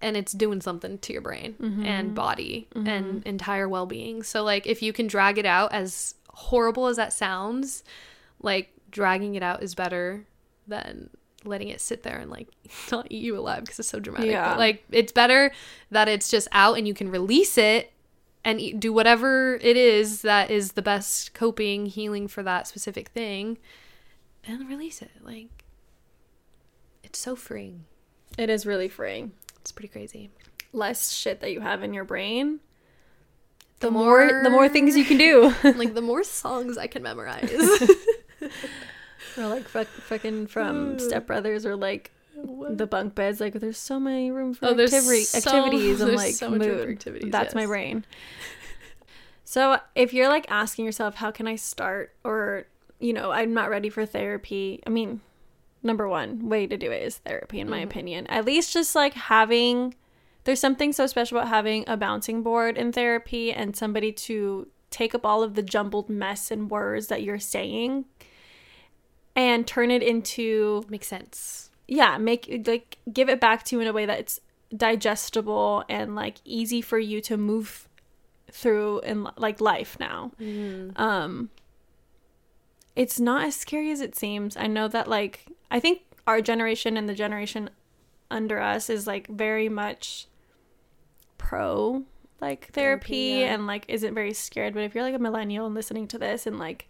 [0.03, 1.85] and it's doing something to your brain mm-hmm.
[1.87, 3.19] and body and mm-hmm.
[3.29, 4.23] entire well-being.
[4.23, 7.85] So like if you can drag it out as horrible as that sounds,
[8.43, 10.27] like dragging it out is better
[10.67, 11.11] than
[11.45, 12.49] letting it sit there and like
[12.93, 14.31] not eat you alive because it's so dramatic.
[14.31, 14.51] Yeah.
[14.51, 15.53] But like it's better
[15.91, 17.93] that it's just out and you can release it
[18.45, 23.09] and eat, do whatever it is that is the best coping healing for that specific
[23.09, 23.59] thing
[24.45, 25.11] and release it.
[25.23, 25.65] Like
[27.03, 27.85] it's so freeing.
[28.39, 29.33] It is really freeing.
[29.61, 30.31] It's pretty crazy.
[30.73, 32.61] Less shit that you have in your brain.
[33.81, 35.55] The The more, the more things you can do.
[35.65, 37.51] like the more songs I can memorize.
[39.39, 43.41] or like fuck, fucking from Step Brothers or like the bunk beds.
[43.41, 46.61] Like there's so many room for Oh, activity, so- activities and there's like so much
[46.61, 46.91] room for mood.
[46.91, 48.05] activities, That's my brain.
[49.51, 52.15] So if you're like asking yourself, how can I start?
[52.23, 52.67] Or
[53.01, 54.81] you know, I'm not ready for therapy.
[54.87, 55.23] I mean,
[55.83, 57.89] number one way to do it is therapy, in my mm-hmm.
[57.89, 58.27] opinion.
[58.29, 59.97] At least just like having.
[60.45, 65.17] There's something so special about having a bouncing board in therapy and somebody to take
[65.17, 68.05] up all of the jumbled mess and words that you're saying
[69.37, 71.71] and turn it into Makes sense.
[71.87, 74.41] yeah make like give it back to you in a way that it's
[74.77, 77.89] digestible and like easy for you to move
[78.53, 80.33] through in like life now
[80.97, 81.51] um
[82.97, 86.97] it's not as scary as it seems i know that like i think our generation
[86.97, 87.71] and the generation
[88.31, 90.27] under us is like very much
[91.39, 92.05] pro
[92.41, 93.55] like therapy, Therapy, yeah.
[93.55, 96.47] and like isn't very scared but if you're like a millennial and listening to this
[96.47, 96.89] and like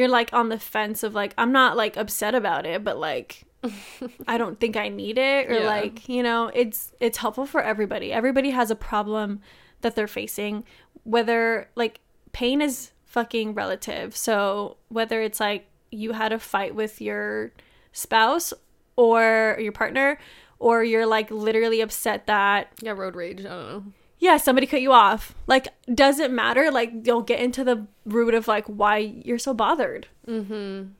[0.00, 3.44] you're like on the fence of like i'm not like upset about it but like
[4.26, 5.66] i don't think i need it or Yeah.
[5.66, 9.40] like you know it's it's helpful for everybody everybody has a problem
[9.82, 10.64] that they're facing
[11.04, 12.00] whether like
[12.32, 17.52] pain is fucking relative so whether it's like you had a fight with your
[17.92, 18.52] spouse
[18.96, 20.18] or your partner
[20.58, 23.40] or you're like literally upset that Yeah, road rage.
[23.40, 23.84] I don't know.
[24.20, 28.46] Yeah somebody cut you off like doesn't matter like you'll get into the root of
[28.46, 30.90] like why you're so bothered Mm-hmm.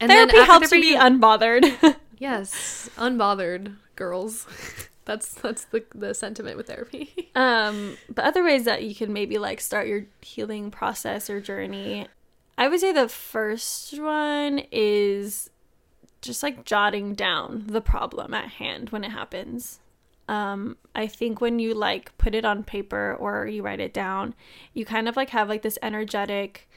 [0.00, 4.46] And therapy helps you be unbothered yes, unbothered girls.
[5.04, 7.30] that's that's the the sentiment with therapy.
[7.34, 12.06] um but other ways that you can maybe like start your healing process or journey
[12.56, 15.50] i would say the first one is
[16.22, 19.78] just like jotting down the problem at hand when it happens
[20.28, 24.34] um i think when you like put it on paper or you write it down
[24.72, 26.68] you kind of like have like this energetic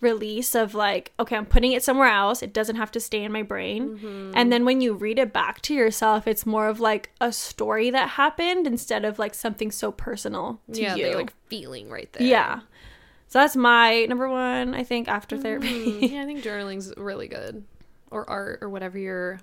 [0.00, 2.42] release of like okay i'm putting it somewhere else.
[2.42, 4.32] It doesn't have to stay in my brain.
[4.34, 7.90] And then when you read it back to yourself it's more of like a story
[7.90, 11.14] that happened instead of like something so personal to yeah, you.
[11.14, 12.26] like feeling right there.
[12.26, 12.60] yeah.
[13.28, 15.92] So that's my number one i think after therapy.
[15.92, 17.64] Mm, yeah, I think journaling's really good,
[18.10, 19.40] or art, or whatever your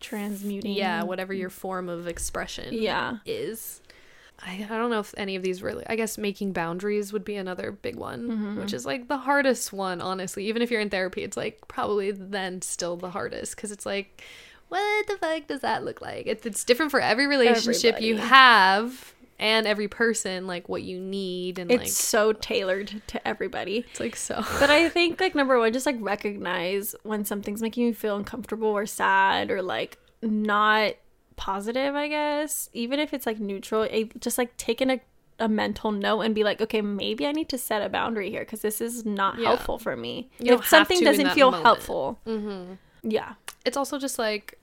[0.00, 3.18] transmuting yeah, whatever your form of expression Yeah.
[3.26, 3.80] is.
[4.42, 5.84] I, I don't know if any of these really.
[5.86, 8.60] I guess making boundaries would be another big one, Mm-hmm.
[8.60, 10.00] which is like the hardest one.
[10.00, 13.84] Honestly, even if you're in therapy, it's like probably then still the hardest because it's
[13.84, 14.22] like,
[14.68, 16.26] what the fuck does that look like?
[16.26, 21.58] It's, it's different for every relationship you have and every person, like what you need
[21.58, 24.36] and it's like so tailored to everybody it's like so.
[24.60, 28.68] but i think like number one just like recognize when something's making you feel uncomfortable
[28.68, 30.92] or sad or like not
[31.36, 35.00] positive i guess even if it's like neutral it, just like taking a,
[35.38, 38.40] a mental note and be like okay maybe i need to set a boundary here
[38.40, 39.48] because this is not Yeah.
[39.48, 41.64] helpful for me You if something doesn't feel moment.
[41.64, 42.74] helpful mm-hmm.
[43.02, 44.58] yeah it's also just like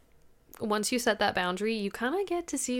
[0.59, 2.77] once you set that boundary, you kind of get to see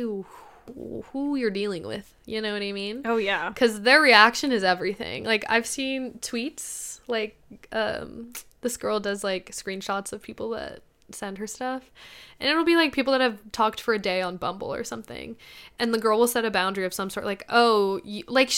[1.12, 2.13] who, you're dealing with.
[2.25, 3.01] You know what I mean?
[3.06, 3.49] Oh yeah.
[3.49, 5.23] Because their reaction is everything.
[5.23, 7.38] Like I've seen tweets like
[7.71, 11.89] um this girl does like screenshots of people that send her stuff
[12.38, 15.38] and it'll be like people that have talked for a day on bumble or something
[15.80, 18.51] and the girl will set a boundary of some sort like oh you, like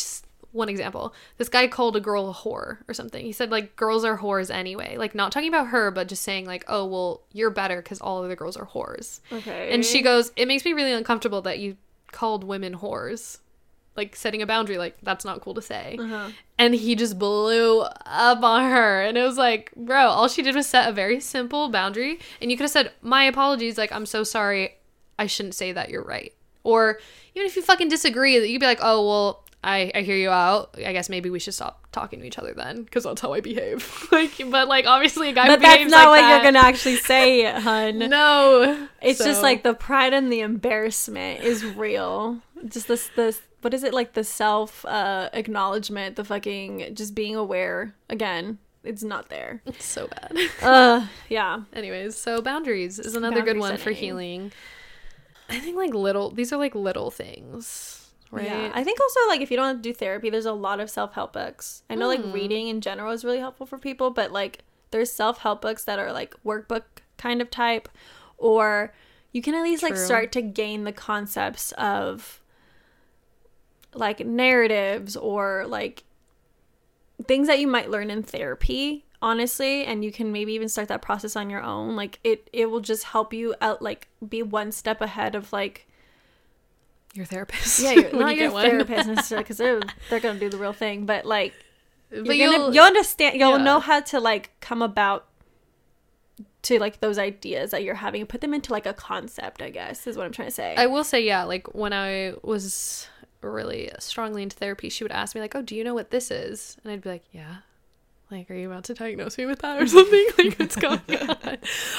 [0.52, 4.04] one example this guy called a girl a whore or something he said like girls
[4.04, 7.52] are whores anyway like not talking about her but just saying like oh well you're
[7.52, 9.70] better because all of the girls are whores Okay.
[9.72, 11.78] and she goes it makes me really uncomfortable that you
[12.12, 13.40] called women whores.
[13.96, 15.98] Like setting a boundary like that's not cool to say.
[16.00, 16.30] Uh-huh.
[16.58, 19.02] and he just blew up on her.
[19.02, 22.20] And it was like bro all she did was set a very simple boundary.
[22.42, 24.78] And you could have said my apologies like i'm so sorry.
[25.18, 26.34] I shouldn't say that you're right.
[26.64, 27.00] Or
[27.36, 30.30] even if you fucking disagree that you'd be like oh well i i hear you
[30.30, 33.34] out i guess maybe we should stop talking to each other then because that's how
[33.34, 36.66] i behave like but like obviously a guy But that's not like what you're gonna
[36.66, 38.00] actually say, hun.
[38.00, 42.40] no It's just like the pride and the embarrassment is real.
[42.68, 47.36] Just this this what is it like the self uh acknowledgement, the fucking just being
[47.36, 48.60] aware again.
[48.84, 49.62] It's not there.
[49.66, 51.64] it's so bad Uh yeah.
[51.74, 54.54] Anyways, so boundaries is another good Boundary one for healing.
[55.50, 57.99] I think like little these are like little things,
[58.32, 58.46] right?
[58.46, 58.72] Yeah.
[58.74, 60.90] I think also like if you don't have to do therapy, there's a lot of
[60.90, 61.84] self help books.
[61.90, 62.32] I know like Hmm.
[62.32, 64.60] reading in general is really helpful for people, but like
[64.92, 66.84] there's self help books that are like workbook
[67.18, 67.90] kind of type,
[68.38, 68.94] or
[69.32, 72.42] you can at least like start to gain the concepts of
[73.94, 76.04] like narratives or like
[77.28, 81.02] things that you might learn in therapy honestly and you can maybe even start that
[81.02, 84.72] process on your own like it it will just help you out like be one
[84.72, 85.86] step ahead of like
[87.14, 87.80] your therapist.
[87.80, 91.06] yeah, you're, not you your therapist necessarily because they're they're gonna do the real thing,
[91.06, 91.54] but like
[92.10, 93.64] but you're you'll, gonna, you'll understand, you'll yeah.
[93.64, 95.26] know how to like come about
[96.64, 99.62] to like those ideas that you're having and put them into like a concept.
[99.62, 100.76] I guess is what I'm trying to say.
[100.76, 103.08] I will say, yeah, like when I was
[103.42, 106.32] really strongly into therapy, she would ask me like, "Oh, do you know what this
[106.32, 107.58] is?" And I'd be like, "Yeah."
[108.32, 110.28] Like, are you about to diagnose me with that or something?
[110.38, 111.58] like, what's going on?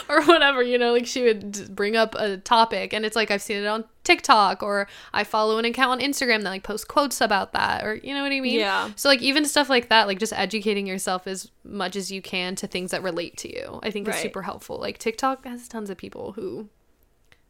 [0.09, 3.43] or whatever, you know, like she would bring up a topic and it's like I've
[3.43, 7.21] seen it on TikTok or I follow an account on Instagram that like posts quotes
[7.21, 8.61] about that or you know what I mean?
[8.61, 8.91] Yeah.
[8.95, 12.55] So like even stuff like that, like just educating yourself as much as you can
[12.57, 14.79] to things that relate to you, I think is super helpful.
[14.79, 16.69] Like TikTok has tons of people who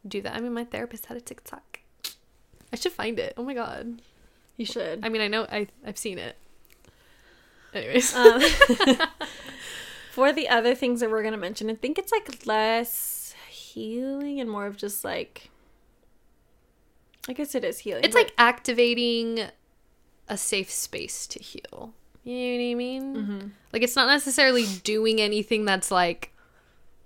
[0.07, 0.35] do that.
[0.35, 1.81] I mean, my therapist had a TikTok.
[2.73, 3.35] I should find it.
[3.37, 4.01] Oh my god.
[4.57, 5.05] you should.
[5.05, 6.35] I mean, I know I I've seen it.
[7.73, 8.41] Anyways, Um,
[10.11, 14.49] for the other things that we're gonna mention, I think it's like less healing and
[14.49, 15.49] more of just like.
[17.29, 18.03] I guess it is healing.
[18.03, 19.47] it's like activating
[20.27, 21.93] a safe space to heal.
[22.23, 23.15] You know what I mean?
[23.15, 23.47] Mm-hmm.
[23.71, 26.33] Like it's not necessarily doing anything that's like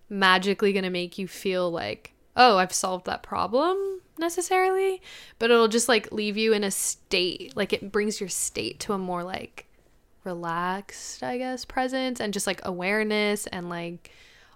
[0.10, 5.02] magically going to make you feel like, "Oh, I've solved that problem." necessarily,
[5.40, 8.94] but it'll just like leave you in a state, like it brings your state to
[8.94, 9.68] a more like
[10.26, 14.12] relaxed, I guess, presence and just like awareness and like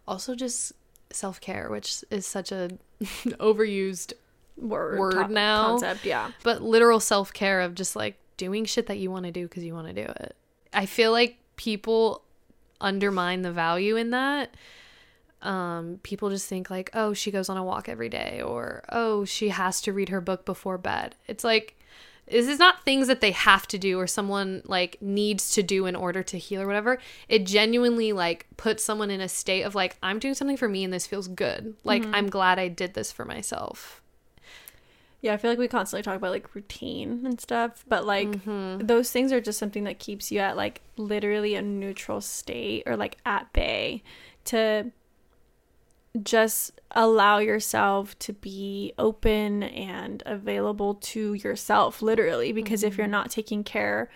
[0.07, 0.73] also just
[1.11, 2.69] self-care, which is such a
[3.01, 4.13] overused
[4.57, 5.65] word, word top- now.
[5.67, 6.05] concept.
[6.05, 6.31] Yeah.
[6.43, 9.63] but literal self care of just like doing shit that you want to do because
[9.63, 10.35] you want to do it.
[10.73, 12.23] I feel like people
[12.81, 14.55] undermine the value in that.
[15.41, 19.23] Um, people just think like, oh, she goes on a walk every day, or oh,
[19.25, 21.15] she has to read her book before bed.
[21.27, 21.75] It's like
[22.31, 25.85] this is not things that they have to do or someone like needs to do
[25.85, 26.99] in order to heal or whatever.
[27.27, 30.83] It genuinely like puts someone in a state of like, I'm doing something for me
[30.83, 31.75] and this feels good.
[31.83, 34.01] Like I'm glad I did this for myself.
[35.21, 38.85] Yeah, I feel like we constantly talk about like routine and stuff, but like Mm-hmm.
[38.85, 42.95] those things are just something that keeps you at like literally a neutral state or
[42.95, 44.01] like at bay
[44.45, 44.91] to
[46.23, 53.29] just allow yourself to be open and available to yourself literally because if you're not
[53.29, 54.09] taking care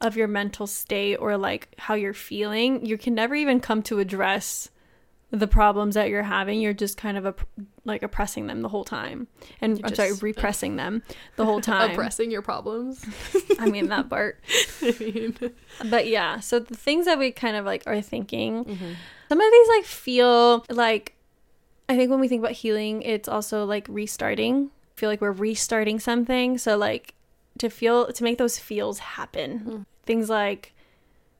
[0.00, 3.98] of your mental state or like how you're feeling, you can never even come to
[3.98, 4.68] address
[5.30, 6.60] the problems that you're having.
[6.60, 7.40] You're just kind of op-
[7.84, 9.28] like oppressing them the whole time.
[9.60, 11.02] And You I'm sorry, just- repressing them
[11.36, 11.92] the whole time.
[11.92, 13.04] Oppressing your problems.
[13.58, 14.40] I mean that part.
[14.82, 15.36] I mean,
[15.88, 18.92] But yeah, so the things that we kind of like are thinking, Mm-hmm.
[19.28, 21.14] some of these like feel like
[21.92, 24.70] I think when we think about healing, it's also like restarting.
[24.96, 26.58] feel like we're restarting something.
[26.58, 27.14] So like
[27.58, 29.60] to feel to make those feels happen.
[29.60, 29.86] Mm.
[30.04, 30.72] Things like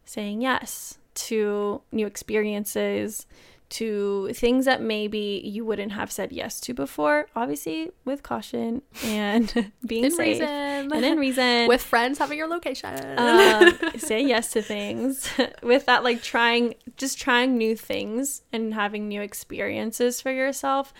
[0.04, 3.26] saying yes to new experiences,
[3.72, 9.72] to things that maybe you wouldn't have said yes to before, obviously with caution and
[9.86, 10.92] being in safe reason.
[10.92, 13.18] and in reason With friends having your location.
[13.18, 15.28] um, say yes to things
[15.62, 20.92] with that like trying just trying new things and having new experiences for yourself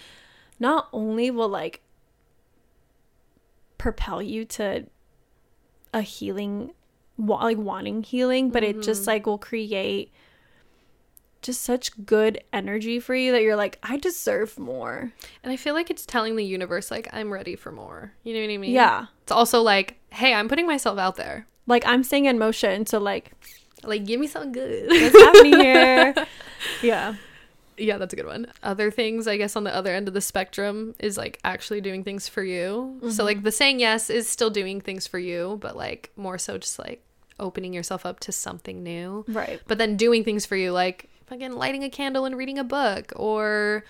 [0.59, 1.83] not only will like
[3.79, 4.87] propel you to
[5.93, 6.73] a healing
[7.19, 10.11] like wanting healing but it just like will create
[11.43, 15.13] just such good energy for you that you're like I deserve more.
[15.43, 18.13] And I feel like it's telling the universe like I'm ready for more.
[18.23, 18.73] You know what I mean?
[18.73, 19.07] Yeah.
[19.23, 21.47] It's also like, hey, I'm putting myself out there.
[21.67, 23.33] Like I'm staying in motion so like
[23.83, 24.89] Like give me something good.
[24.89, 26.15] what's happening here?
[26.81, 27.17] Yeah.
[27.77, 28.47] yeah, that's a good one.
[28.63, 32.05] Other things, I guess, on the other end of the spectrum is like actually doing
[32.05, 33.01] things for you.
[33.11, 33.45] So, like, mm-hmm.
[33.45, 37.03] the saying yes is still doing things for you, but like more so just like
[37.41, 39.25] opening yourself up to something new.
[39.27, 39.61] Right.
[39.67, 43.13] But then doing things for you, like fucking lighting a candle and reading a book
[43.17, 43.85] or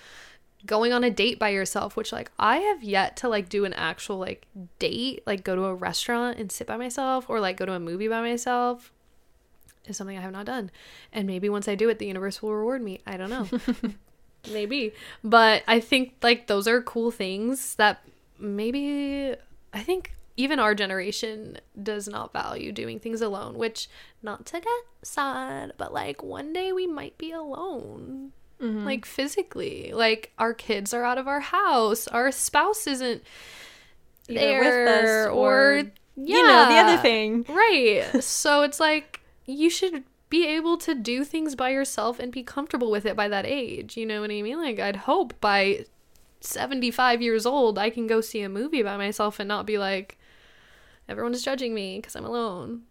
[0.65, 3.73] going on a date by yourself, which like I have yet to like do an
[3.73, 4.47] actual like
[4.79, 7.81] date, like go to a restaurant and sit by myself or like go to a
[7.81, 8.93] movie by myself
[9.87, 10.71] is something I have not done.
[11.13, 13.01] And maybe once I do it, the universe will reward me.
[13.07, 13.49] I don't know.
[14.53, 14.93] maybe.
[15.25, 18.05] But I think like those are cool things that
[18.39, 19.35] maybe
[19.73, 23.89] I think even our generation does not value doing things alone, which
[24.23, 28.33] not to get sad, but like one day we might be alone.
[28.61, 28.85] Mm-hmm.
[28.85, 29.93] Like physically.
[29.93, 32.07] Like our kids are out of our house.
[32.09, 33.23] Our spouse isn't
[34.29, 35.83] Either there with us or, or
[36.17, 36.37] yeah.
[36.37, 37.45] You know, the other thing.
[37.49, 38.05] Right.
[38.23, 42.91] so it's like you should be able to do things by yourself and be comfortable
[42.91, 43.97] with it by that age.
[43.97, 44.61] You know what I mean?
[44.63, 45.85] Like I'd hope by
[46.41, 50.19] 75 years old I can go see a movie by myself and not be like
[51.09, 52.83] everyone's judging me because I'm alone.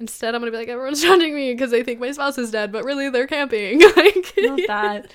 [0.00, 2.72] Instead, I'm gonna be like everyone's judging me because they think my spouse is dead,
[2.72, 3.80] but really they're camping.
[3.96, 5.12] like Not that.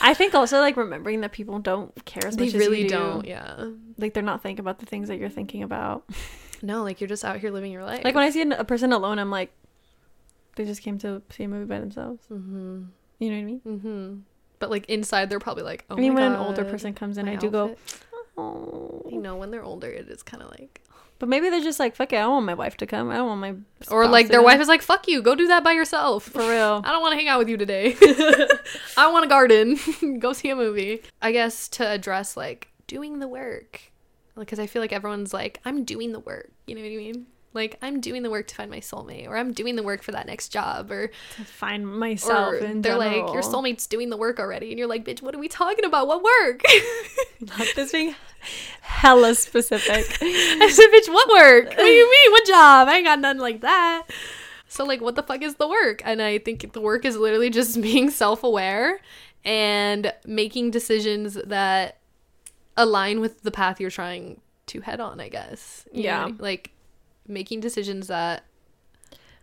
[0.00, 2.88] I think also like remembering that people don't care as they much really as you
[2.88, 2.94] do.
[2.96, 3.26] don't.
[3.26, 3.70] Yeah.
[3.98, 6.04] Like they're not thinking about the things that you're thinking about.
[6.62, 8.02] No, like you're just out here living your life.
[8.04, 9.52] Like when I see a person alone, I'm like,
[10.56, 12.24] they just came to see a movie by themselves.
[12.30, 12.84] mm-hmm.
[13.18, 13.60] You know what I mean?
[13.66, 14.14] Mm-hmm.
[14.58, 16.94] But like inside, they're probably like, oh I mean, my when God, an older person
[16.94, 17.76] comes in, I do go,
[18.36, 19.02] oh.
[19.10, 20.80] You know, when they're older, it is kind of like,
[21.18, 23.10] But maybe they're just like, fuck it, I don't want my wife to come.
[23.10, 23.54] I don't want my
[23.90, 26.24] or like their wife is like, fuck you, go do that by yourself.
[26.24, 26.82] for real.
[26.84, 27.96] I don't want to hang out with you today.
[28.96, 29.78] I want a garden.
[30.18, 31.02] go see a movie.
[31.22, 33.80] I guess to address like doing the work,
[34.36, 36.50] because I feel like everyone's like, I'm doing the work.
[36.66, 37.26] You know what I mean?
[37.56, 40.12] Like I'm doing the work to find my soulmate, or I'm doing the work for
[40.12, 42.52] that next job, or to find myself.
[42.52, 45.34] or in they're like, your soulmate's doing the work already, and you're like, bitch, what
[45.34, 46.06] are we talking about?
[46.06, 46.62] What work?
[47.40, 48.14] Not this being
[48.82, 50.06] hella specific.
[50.20, 51.66] I said, bitch, what work?
[51.66, 52.30] What do you mean?
[52.32, 52.88] What job?
[52.88, 54.06] I ain't got nothing like that.
[54.68, 56.02] So, like, what the fuck is the work?
[56.04, 59.00] And I think the work is literally just being self aware
[59.44, 61.98] and making decisions that
[62.76, 65.86] align with the path you're trying to head on, I guess.
[65.92, 66.26] You Yeah.
[66.26, 66.72] I- Like,
[67.28, 68.44] making decisions that.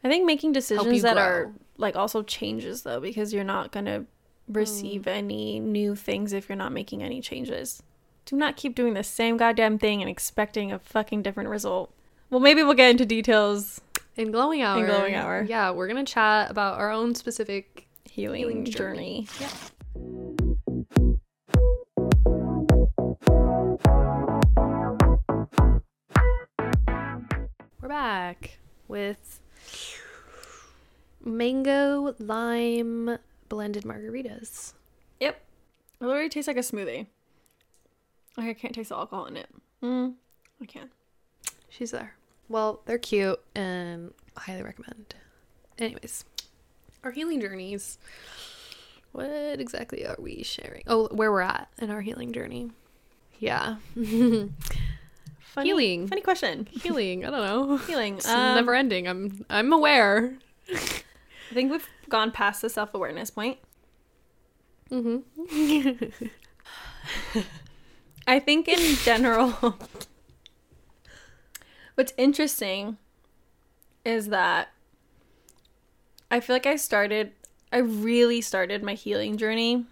[0.04, 4.06] I think making decisions that are like also changes though because you're not gonna
[4.50, 5.08] receive Mm.
[5.12, 7.82] any new things if you're not making any changes.
[8.26, 11.94] Do not keep doing the same goddamn thing and expecting a fucking different result.
[12.30, 13.80] Well, maybe we'll get into details.
[14.16, 14.80] In glowing hour.
[14.80, 15.46] In Glowing Hour.
[15.48, 17.88] Yeah, we're going to chat about our own specific.
[18.06, 19.28] Healing, Healing journey.
[19.40, 20.54] journey.
[27.84, 29.42] We're back with
[31.22, 33.18] mango lime
[33.50, 34.72] blended margaritas.
[35.20, 35.42] Yep.
[36.00, 37.08] It literally tastes like a smoothie.
[38.38, 39.50] Like I can't taste the alcohol in it.
[39.84, 40.14] Mm,
[40.62, 40.92] I can.
[41.68, 42.16] She's there.
[42.48, 45.16] Well, they're cute and I highly recommend.
[45.78, 46.24] Anyways,
[47.04, 47.98] our healing journeys.
[49.12, 50.84] What exactly are we sharing?
[50.88, 52.72] Oh, where we're at in our healing journey.
[53.40, 53.76] Yeah.
[55.54, 56.08] Funny, Healing.
[56.08, 56.68] Funny question.
[56.72, 57.24] healing.
[57.26, 57.78] I don't know.
[57.78, 58.16] Healing.
[58.18, 59.08] It's Um, never ending.
[59.08, 60.34] I'm I'm aware.
[60.70, 63.60] I think we've gone past the self awareness point.
[64.90, 66.06] Mm-hmm.
[68.28, 69.52] I think in general,
[71.96, 72.98] what's interesting
[74.06, 74.70] is that
[76.32, 77.34] I feel like I started,
[77.72, 79.86] I really started my healing journey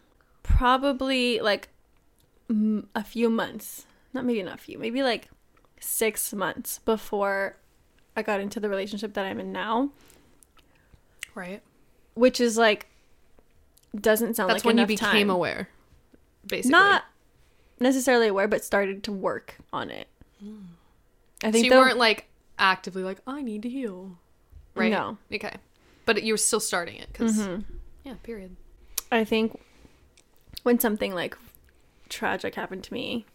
[0.43, 1.69] probably like
[2.95, 5.29] a few months, not maybe not a few, maybe like
[5.81, 7.57] six months before
[8.15, 9.89] I got into the relationship that I'm in now,
[11.35, 11.61] Right.
[12.13, 12.87] which is like,
[13.99, 15.29] doesn't sound That's like when you became time.
[15.29, 15.69] aware.
[16.47, 16.71] Basically.
[16.71, 17.03] not
[17.79, 20.07] necessarily aware, but started to work on it.
[20.41, 22.25] I so think you though- weren't like
[22.57, 24.17] actively like I need to heal.
[24.75, 24.91] Right.
[24.91, 25.17] No.
[25.33, 25.55] Okay.
[26.05, 27.63] But you were still starting it because Mhm.
[28.03, 28.15] yeah.
[28.23, 28.55] Period.
[29.11, 29.59] I think
[30.63, 31.37] when something like
[32.09, 33.25] tragic happened to me,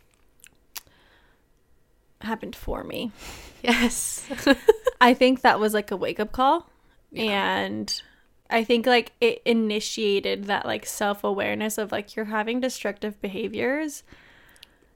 [2.21, 3.13] happened for me,
[3.63, 4.25] Yes.
[5.01, 6.71] I think that was like a wake up call.
[7.11, 7.59] Yeah.
[7.59, 8.03] And
[8.49, 14.05] I think like it initiated that like self awareness of like you're having destructive behaviors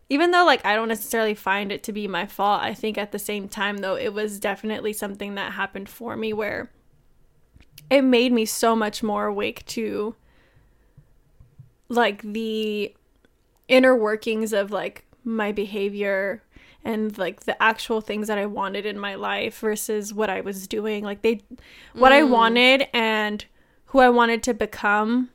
[0.09, 3.13] even though like I don't necessarily find it to be my fault, I think at
[3.13, 6.71] the same time though it was definitely something that happened for me where
[7.89, 10.17] it made me so much more awake to
[11.89, 12.95] like the
[13.69, 16.43] inner workings of like my behavior
[16.85, 20.67] and like the actual things that I wanted in my life versus what I was
[20.67, 21.05] doing.
[21.05, 21.43] Like they
[21.93, 22.31] what I mm.
[22.31, 23.45] wanted and
[23.87, 25.31] who I wanted to become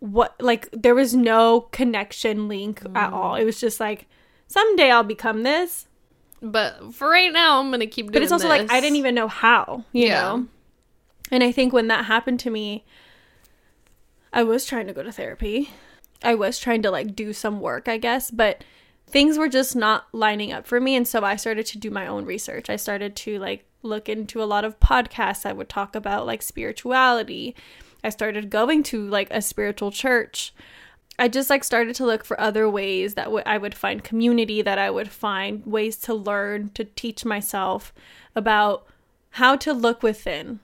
[0.00, 3.34] what like there was no connection link at all.
[3.34, 3.40] Mm.
[3.40, 4.06] It was just like
[4.46, 5.86] someday I'll become this.
[6.40, 8.12] But for right now, I'm gonna keep doing.
[8.12, 10.20] But it's also like I didn't even know how, you Yeah.
[10.20, 10.46] know.
[11.30, 12.84] And I think when that happened to me,
[14.32, 15.70] I was trying to go to therapy.
[16.22, 18.64] I was trying to like do some work, I guess, but
[19.10, 22.06] things were just not lining up for me and so I started to do my
[22.06, 22.68] own research.
[22.70, 26.42] I started to like look into a lot of podcasts that would talk about like
[26.42, 27.54] spirituality.
[28.02, 30.52] I started going to like a spiritual church.
[31.18, 34.62] I just like started to look for other ways that w- I would find community,
[34.62, 37.92] that I would find ways to learn, to teach myself
[38.36, 38.86] about
[39.30, 40.60] how to look within.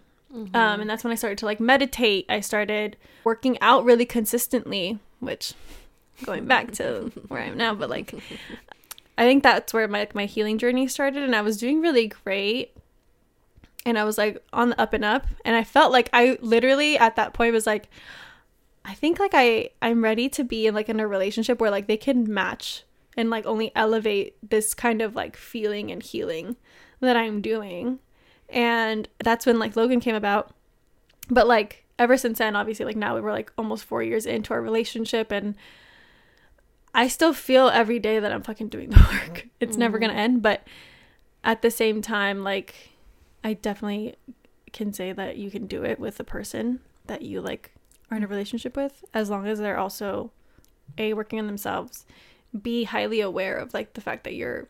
[0.54, 2.26] Um, and that's when I started to like meditate.
[2.28, 5.54] I started working out really consistently, which
[6.22, 8.14] going back to where I am now, but like
[9.16, 12.76] I think that's where my my healing journey started and I was doing really great.
[13.86, 16.96] And I was like on the up and up and I felt like I literally
[16.96, 17.88] at that point was like
[18.84, 21.86] I think like I I'm ready to be in like in a relationship where like
[21.86, 22.84] they can match
[23.16, 26.56] and like only elevate this kind of like feeling and healing
[27.00, 28.00] that I'm doing.
[28.48, 30.54] And that's when like Logan came about.
[31.28, 34.52] But like ever since then, obviously like now we were like almost 4 years into
[34.52, 35.54] our relationship and
[36.94, 38.96] I still feel every day that I'm fucking doing the
[39.28, 39.46] work.
[39.60, 40.66] It's never going to end, but
[41.42, 42.74] at the same time like
[43.42, 44.14] I definitely
[44.72, 47.72] can say that you can do it with the person that you like
[48.10, 50.30] are in a relationship with as long as they're also
[50.98, 52.06] a working on themselves
[52.62, 54.68] be highly aware of like the fact that you're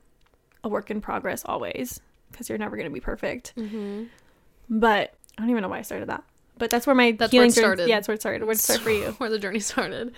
[0.65, 2.01] a work in progress always
[2.33, 4.09] because you're never going to be perfect Mhm.
[4.69, 6.25] but i don't even know why i started that
[6.59, 7.89] but that's where my That's healing where it journey- started.
[7.89, 10.13] yeah that's where it started where it started for you where the journey started.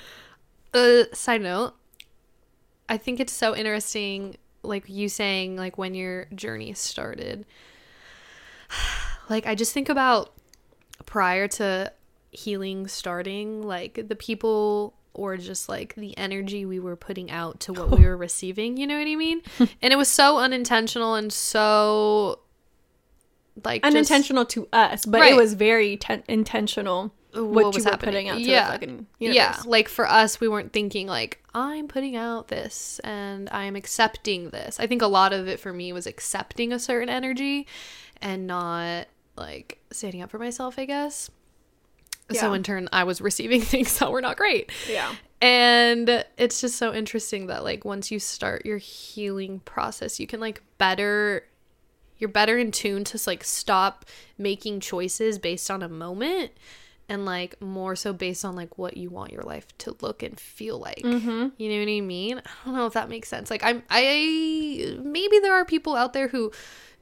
[0.75, 1.75] Uh, side note,
[2.89, 7.45] I think it's so interesting, like you saying, like when your journey started.
[9.29, 10.33] Like I just think about
[11.05, 11.93] prior to
[12.31, 17.73] healing starting, like the people or just like the energy we were putting out to
[17.73, 18.77] what we were receiving.
[18.77, 19.43] You know what I mean?
[19.59, 22.39] and it was so unintentional and so
[23.65, 25.33] like just- unintentional to us but Right.
[25.33, 28.13] it was very ten- intentional what, what you was were happening.
[28.15, 28.67] putting out to Yeah.
[28.67, 29.61] the fucking yeah.
[29.65, 34.79] like for us we weren't thinking like i'm putting out this and i'm accepting this.
[34.81, 37.67] I think a lot of it for me was accepting a certain energy
[38.21, 39.07] and not
[39.37, 41.31] like standing up for myself i guess.
[42.33, 44.71] So in turn i was receiving things that were not great.
[44.89, 45.15] Yeah.
[45.43, 50.41] And it's just so interesting that like once you start your healing process you can
[50.41, 51.45] like better
[52.19, 54.07] you're better in tune to like stop
[54.39, 56.51] making choices based on a moment
[57.09, 60.39] and like more so based on like what you want your life to look and
[60.39, 61.03] feel like.
[61.03, 61.49] Mm-hmm.
[61.57, 62.39] you know what i mean?
[62.39, 63.51] I don't know if that makes sense.
[63.51, 66.53] Like i'm i maybe there are people out there who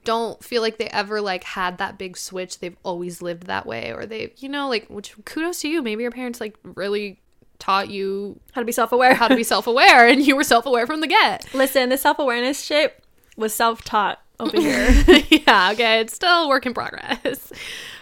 [0.04, 2.58] don't feel like they ever like had that big switch.
[2.58, 5.82] They've always lived that way or they you know like which kudos to you.
[5.82, 7.20] Maybe your parents like really
[7.58, 9.14] taught you how to be self-aware.
[9.14, 11.48] how to be self-aware and you were self-aware from the get.
[11.54, 13.02] Listen the self-awareness shit
[13.38, 14.90] was self-taught over here.
[15.30, 17.52] Yeah okay it's still a work in progress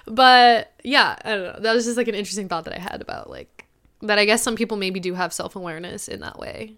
[0.07, 1.59] but yeah i don't know.
[1.61, 3.67] That was just like an interesting thought that i had about like
[4.03, 6.77] that i guess some people maybe do have self-awareness in that way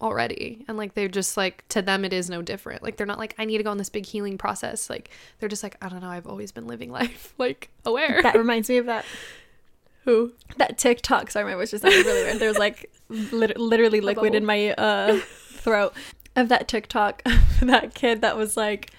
[0.00, 0.64] already.
[0.66, 2.82] And like they're just like to them it is no different.
[2.82, 4.88] Like they're not like i need to go on this big healing process.
[4.88, 6.08] Like they're just like i don't know.
[6.08, 8.22] I've always been living life like aware.
[8.22, 9.04] That reminds me of that
[10.04, 10.32] who?
[10.56, 11.30] that TikTok.
[11.30, 12.38] Sorry, my voice just sounded really weird.
[12.38, 15.92] There was like lit- literally liquid in my uh, throat.
[16.36, 17.22] Of that TikTok.
[17.60, 18.92] that kid that was like,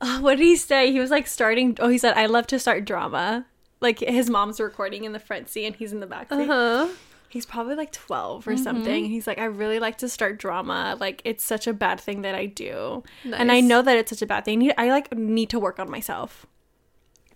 [0.00, 0.92] oh, what did he say?
[0.92, 1.76] He was like starting.
[1.80, 3.46] Oh, he said, "I love to start drama."
[3.80, 6.50] Like his mom's recording in the front seat and he's in the back seat.
[6.50, 6.88] uh-huh
[7.30, 9.04] He's probably like 12 or something.
[9.04, 10.96] He's like, I really like to start drama.
[10.98, 13.04] Like, it's such a bad thing that I do.
[13.22, 14.72] And I know that it's such a bad thing.
[14.76, 16.44] I like need to work on myself.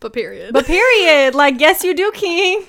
[0.01, 1.35] but period But period.
[1.37, 2.65] like, yes, you do, King.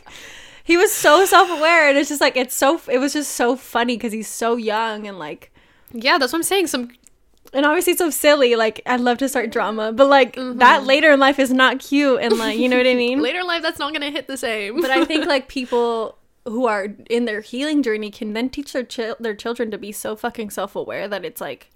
[0.64, 2.80] He was so self aware, and it's just like it's so.
[2.88, 5.52] It was just so funny because he's so young and like,
[5.96, 6.90] yeah that's what i'm saying some
[7.56, 8.56] and obviously it's so silly.
[8.56, 10.60] Like, I'd love to start drama, but like Mm-hmm.
[10.60, 13.22] that later in life is not cute, and like, you know what I mean.
[13.30, 16.68] later in life that's not gonna hit the same but I think like people who
[16.68, 18.86] are in their healing journey can then teach their
[19.20, 21.72] their children to be so fucking self aware that it's like.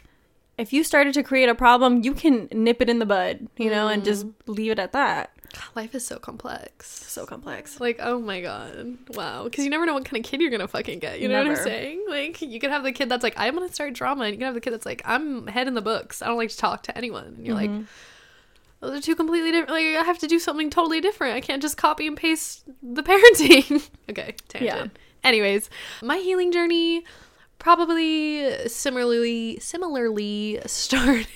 [0.59, 3.69] If you started to create a problem, you can nip it in the bud, you
[3.69, 5.31] know, and just leave it at that.
[5.75, 6.87] Life is so complex.
[6.87, 7.79] So complex.
[7.79, 8.97] Like, oh my god.
[9.09, 9.43] Wow.
[9.45, 11.19] Because you never know what kind of kid you're going to fucking get.
[11.19, 12.05] You know what I'm saying?
[12.09, 14.25] Like, you could have the kid that's like, I'm going to start drama.
[14.25, 16.21] And you can have the kid that's like, I'm head in the books.
[16.21, 17.35] I don't like to talk to anyone.
[17.37, 17.83] And you're like, mm-hmm.
[18.79, 19.71] those are two completely different.
[19.71, 21.35] Like, I have to do something totally different.
[21.35, 23.89] I can't just copy and paste the parenting.
[24.09, 24.97] okay, tangent.
[25.23, 25.69] Anyways,
[26.01, 27.03] my healing journey
[27.59, 31.27] probably similarly similarly started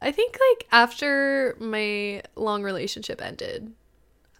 [0.00, 3.72] I think like after my long relationship ended.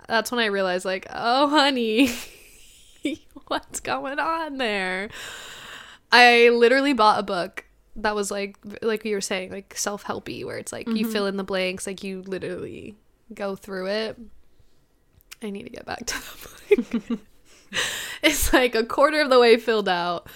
[0.08, 2.10] That's when I realized like, oh honey,
[3.48, 5.10] what's going on there?
[6.10, 7.64] I literally bought a book
[7.96, 11.10] that was like like you were saying, like self-helpy where it's like you mm-hmm.
[11.10, 12.94] fill in the blanks, like you literally
[13.34, 14.18] go through it.
[15.42, 17.20] I need to get back to the book.
[18.22, 20.28] it's like a quarter of the way filled out.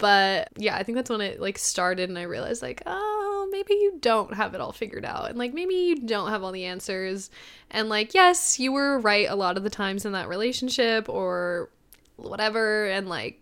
[0.00, 3.74] But yeah, I think that's when it like started and I realized like, oh, maybe
[3.74, 5.28] you don't have it all figured out.
[5.28, 7.30] And like maybe you don't have all the answers.
[7.70, 11.68] And like, yes, you were right a lot of the times in that relationship or
[12.16, 13.40] whatever and like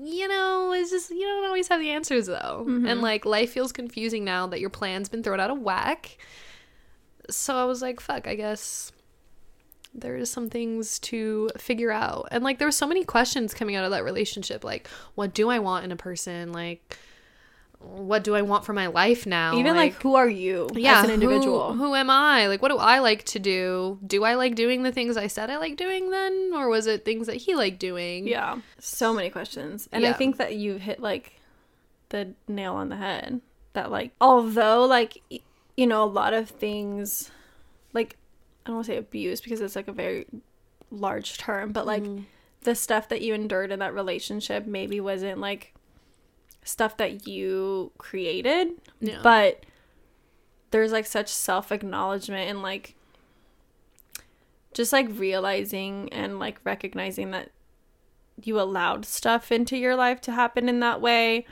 [0.00, 2.64] you know, it's just you don't always have the answers though.
[2.68, 2.86] Mm-hmm.
[2.86, 6.18] And like life feels confusing now that your plan's been thrown out of whack.
[7.30, 8.92] So I was like, fuck, I guess
[9.94, 12.28] there's some things to figure out.
[12.30, 15.50] And like there were so many questions coming out of that relationship like what do
[15.50, 16.52] I want in a person?
[16.52, 16.98] Like
[17.80, 19.56] what do I want for my life now?
[19.56, 21.74] Even like, who are you yeah, as an individual?
[21.74, 22.48] Who, who am I?
[22.48, 23.98] Like what do I like to do?
[24.04, 27.04] Do I like doing the things I said I like doing then or was it
[27.04, 28.26] things that he liked doing?
[28.26, 28.58] Yeah.
[28.78, 29.88] So many questions.
[29.92, 31.40] And I think that you hit like
[32.08, 33.40] the nail on the head.
[33.74, 35.22] That like although like
[35.76, 37.30] you know a lot of things
[37.92, 38.16] like
[38.68, 40.26] don't want to say abuse because it's like a very
[40.90, 42.24] large term, but like mm.
[42.62, 45.74] the stuff that you endured in that relationship maybe wasn't like
[46.62, 48.68] stuff that you created,
[49.00, 49.20] Yeah.
[49.22, 49.64] but
[50.70, 52.94] there's like such self-acknowledgement and like
[54.74, 57.50] just like realizing and like recognizing that
[58.42, 61.46] you allowed stuff into your life to happen in that way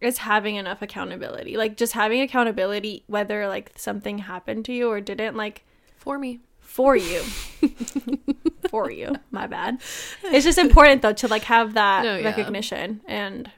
[0.00, 1.56] is having enough accountability.
[1.56, 5.64] Like just having accountability whether like something happened to you or didn't like
[6.04, 6.40] for me.
[6.60, 7.20] for you.
[8.70, 9.14] for you.
[9.30, 9.80] My bad.
[10.24, 12.24] It's just important though to like have that No, yeah.
[12.24, 13.50] recognition and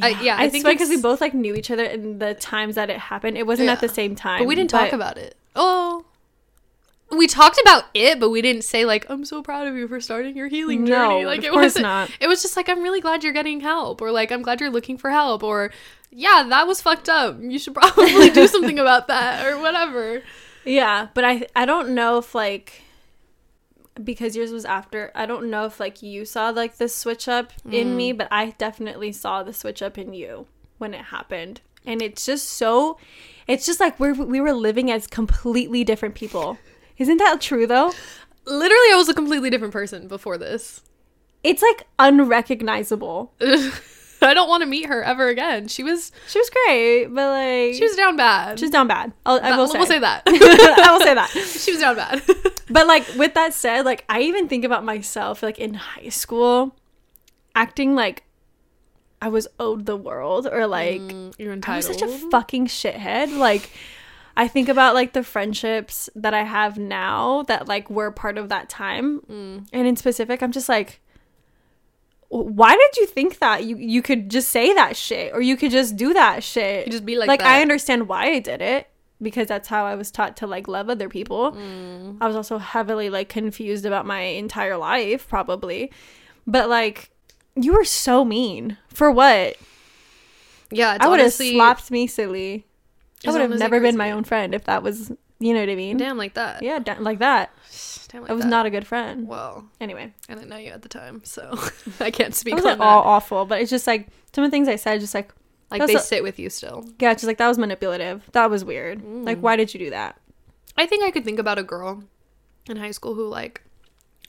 [0.00, 2.76] I- yeah, I I think because we both like knew each other in the times
[2.76, 3.36] that it happened.
[3.36, 5.36] It wasn't at the same time, But we didn't talk about it.
[5.56, 6.04] Oh.
[7.10, 9.98] We talked about it, but we didn't say like, "I'm so proud of you for
[9.98, 11.82] starting your healing No, journey." Like it wasn't.
[11.84, 12.10] not.
[12.20, 14.68] It was just like, "I'm really glad you're getting help," or like, "I'm glad you're
[14.70, 15.72] looking for help," or
[16.12, 17.38] "Yeah, that was fucked up.
[17.40, 20.22] You should probably do something about that," or whatever.
[20.68, 22.82] Yeah, but I I don't know if like
[24.02, 25.10] because yours was after.
[25.14, 27.96] I don't know if like you saw like the switch up in mm.
[27.96, 30.46] me, but I definitely saw the switch up in you
[30.78, 31.60] when it happened.
[31.86, 32.98] And it's just so
[33.46, 36.58] it's just like we're we were living as completely different people.
[36.98, 37.92] Isn't that true though?
[38.44, 40.82] Literally, I was a completely different person before this.
[41.42, 43.32] It's like unrecognizable.
[44.28, 45.68] I don't want to meet her ever again.
[45.68, 48.58] She was She was great, but like she was down bad.
[48.58, 49.12] she's down bad.
[49.24, 49.78] I'll, I will say.
[49.78, 50.22] We'll say that.
[50.26, 51.28] I will say that.
[51.30, 52.22] she was down bad.
[52.70, 56.74] But like with that said, like I even think about myself like in high school
[57.54, 58.24] acting like
[59.20, 61.00] I was owed the world or like
[61.38, 63.36] You're I was such a fucking shithead.
[63.36, 63.70] Like
[64.36, 68.48] I think about like the friendships that I have now that like were part of
[68.50, 69.20] that time.
[69.22, 69.68] Mm.
[69.72, 71.00] And in specific, I'm just like "W-
[72.28, 75.70] why did you think that you you could just say that shit or you could
[75.70, 76.86] just do that shit?
[76.86, 77.48] You just be like like that.
[77.48, 78.88] I understand why I did it
[79.20, 81.52] because that's how I was taught to like love other people.
[81.52, 82.18] Mm.
[82.20, 85.90] I was also heavily like confused about my entire life probably.
[86.46, 87.10] But like
[87.54, 88.76] you were so mean.
[88.88, 89.56] For what?
[90.70, 92.66] yeah, it's I would have slapped me silly.
[93.26, 95.10] I would have never been my own friend if that was,
[95.40, 95.96] you know what I mean?
[95.96, 96.62] Damn, like that.
[96.62, 97.50] Yeah, da- like that.
[98.08, 98.32] Damn, like that.
[98.32, 98.50] I was that.
[98.50, 99.26] not a good friend.
[99.28, 101.56] Well, Anyway, I didn't know you at the time, so
[102.00, 102.84] I can't speak it wasn't that.
[102.84, 105.32] all awful, but it's just like some of the things I said, just like,
[105.70, 106.84] like they a- sit with you still.
[106.98, 108.28] yeah, just like that was manipulative.
[108.32, 109.00] That was weird.
[109.00, 109.24] Mm.
[109.26, 110.18] Like, why did you do that?
[110.76, 112.02] I think I could think about a girl
[112.68, 113.62] in high school who like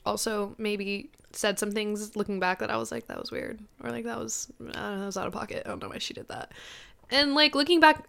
[0.05, 3.91] also maybe said some things looking back that I was like that was weird or
[3.91, 5.63] like that was I don't know, that was out of pocket.
[5.65, 6.51] I don't know why she did that.
[7.11, 8.07] And like looking back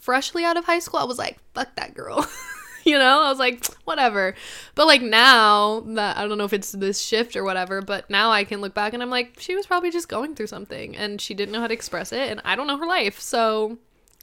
[0.00, 2.26] freshly out of high school, I was like fuck that girl.
[2.84, 4.34] you know, I was like whatever.
[4.74, 8.30] But like now that I don't know if it's this shift or whatever, but now
[8.30, 11.20] I can look back and I'm like she was probably just going through something and
[11.20, 13.20] she didn't know how to express it and I don't know her life.
[13.20, 13.78] So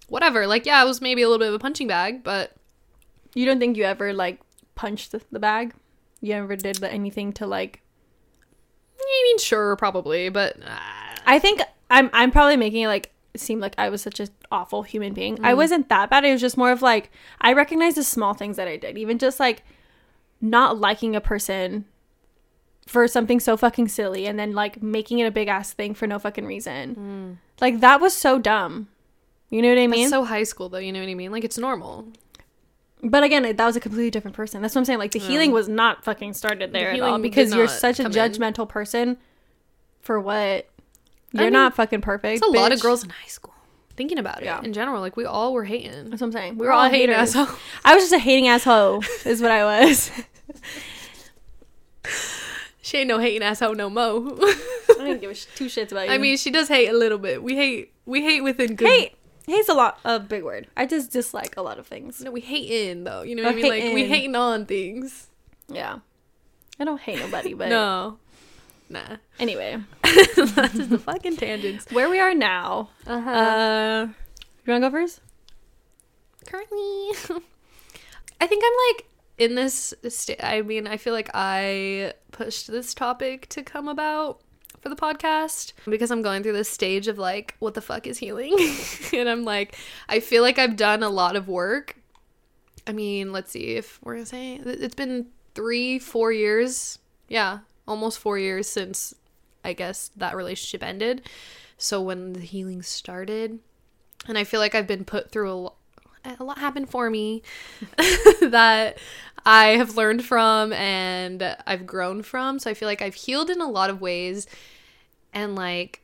[0.08, 0.48] whatever.
[0.48, 2.54] Like yeah, it was maybe a little bit of a punching bag, but
[3.36, 4.40] You don't think you ever like
[4.76, 5.74] punched the, the bag?
[6.22, 7.82] You ever did anything to like?
[9.00, 10.80] I mean, sure, probably, but uh,
[11.26, 14.84] I think I'm I'm probably making it like seemed like I was such an awful
[14.84, 15.44] human being.
[15.44, 15.58] I mm.
[15.58, 16.24] wasn't that bad.
[16.24, 17.12] It was just more of like
[17.42, 19.64] I recognize the small things that I did, even just like
[20.42, 21.86] not liking a person
[22.86, 26.06] for something so fucking silly and then like making it a big ass thing for
[26.06, 26.96] no fucking reason.
[26.96, 27.62] Mm.
[27.62, 28.90] Like that was so dumb.
[29.50, 30.02] You know what I mean?
[30.02, 31.32] That's so high school though, you know what I mean?
[31.32, 32.08] Like it's normal.
[33.02, 34.62] But again, that was a completely different person.
[34.62, 35.00] That's what I'm saying.
[35.00, 38.12] Like the healing was not fucking started there at all because you're such a come
[38.14, 38.18] in.
[38.18, 39.18] judgmental person.
[40.02, 40.68] For what?
[41.34, 42.38] You're mean, not fucking perfect.
[42.38, 43.54] It's a lot of girls in high school.
[43.96, 44.62] Thinking about it Yeah.
[44.64, 46.10] in general, like we all were hating.
[46.10, 46.58] That's what I'm saying.
[46.58, 47.36] We were all hating haters.
[47.36, 47.60] assholes.
[47.86, 49.04] I was just a hating asshole.
[49.26, 50.10] is what I was.
[52.82, 54.38] She ain't no hating asshole no mo.
[54.42, 54.56] I
[54.98, 56.14] didn't give a sh- two shits about you.
[56.14, 57.42] I mean, she does hate a little bit.
[57.42, 57.94] We hate.
[58.06, 58.88] We hate within good.
[58.90, 59.16] hate.
[59.48, 60.68] Hate's a lot a big word.
[60.76, 62.20] I just dislike a lot of things.
[62.22, 63.22] No, we hating though.
[63.22, 63.70] You know what Oh, I mean?
[63.72, 64.08] Like we hating.
[64.10, 65.28] hating on things.
[65.70, 66.00] Yeah.
[66.80, 68.18] I don't hate nobody, but no.
[68.90, 69.18] Nah.
[69.40, 71.92] anyway, That's just the fucking tangents.
[71.92, 72.90] where we are now.
[73.08, 73.30] Uh-huh.
[73.30, 74.08] Uh,
[74.66, 75.20] you wanna go first?
[76.46, 76.78] currently
[78.42, 79.06] i think i'm like
[79.38, 84.42] in this sta- i mean i feel like i pushed this topic to come about
[84.82, 88.18] for the podcast because i'm going through this stage of like what the fuck is
[88.18, 88.54] healing
[89.14, 89.78] and i'm like
[90.10, 91.96] i feel like i've done a lot of work
[92.88, 95.26] i mean let's see if we're gonna say it's been
[95.56, 99.14] three four years yeah almost four years since
[99.64, 101.22] i guess that relationship ended
[101.78, 103.60] so when the healing started
[104.28, 105.76] and I feel like I've been put through a lot.
[106.40, 107.42] A lot happened for me
[108.40, 108.98] that
[109.46, 112.60] I have learned from and I've grown from.
[112.60, 114.48] So I feel like I've healed in a lot of ways.
[115.34, 116.02] And like,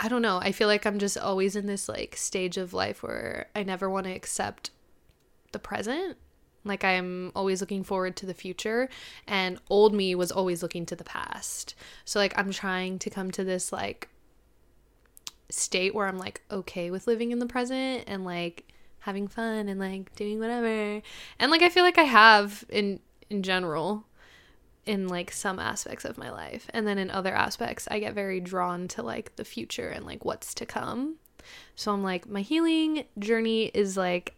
[0.00, 0.38] I don't know.
[0.38, 3.88] I feel like I'm just always in this like stage of life where I never
[3.88, 4.70] want to accept
[5.52, 6.16] the present.
[6.66, 8.88] Like I'm always looking forward to the future
[9.26, 11.74] and old me was always looking to the past.
[12.04, 14.08] So like I'm trying to come to this like
[15.48, 18.64] state where I'm like okay with living in the present and like
[19.00, 21.00] having fun and like doing whatever.
[21.38, 23.00] And like I feel like I have in
[23.30, 24.04] in general
[24.84, 26.68] in like some aspects of my life.
[26.72, 30.24] And then in other aspects I get very drawn to like the future and like
[30.24, 31.16] what's to come.
[31.74, 34.34] So I'm like my healing journey is like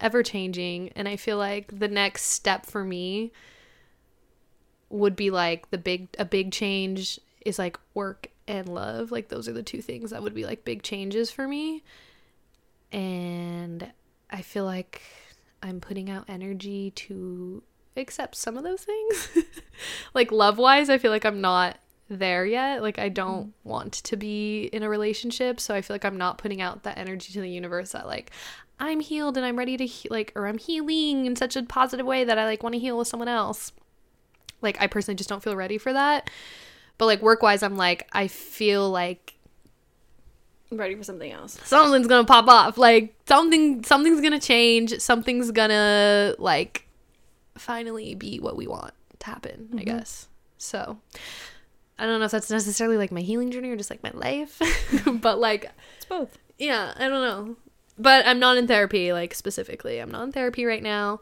[0.00, 3.32] ever changing and I feel like the next step for me
[4.88, 9.10] would be like the big a big change is like work and love.
[9.10, 11.82] Like those are the two things that would be like big changes for me.
[12.92, 13.90] And
[14.30, 15.02] i feel like
[15.62, 17.62] i'm putting out energy to
[17.96, 19.28] accept some of those things.
[20.14, 21.78] Like love wise i feel like i'm not
[22.08, 22.80] there yet.
[22.82, 23.52] Like i don't mm.
[23.64, 26.96] want to be in a relationship so i feel like i'm not putting out that
[26.96, 28.30] energy to the universe that like
[28.78, 32.06] i'm healed and i'm ready to he- like or i'm healing in such a positive
[32.06, 33.72] way that i like want to heal with someone else.
[34.62, 36.30] Like i personally just don't feel ready for that.
[36.98, 39.34] But like work wise i'm like i feel like
[40.70, 41.60] I'm ready for something else.
[41.64, 42.76] something's gonna pop off.
[42.76, 44.98] Like something something's gonna change.
[44.98, 46.88] Something's gonna like
[47.56, 49.84] finally be what we want to happen i mm-hmm.
[49.84, 50.28] guess.
[50.58, 50.98] So
[51.98, 54.60] i don't know if that's necessarily like my healing journey or just like my life.
[55.20, 56.36] But like It's both.
[56.58, 57.56] yeah i don't know
[57.98, 59.98] but i'm not in therapy like specifically.
[60.00, 61.20] I'm not in therapy right now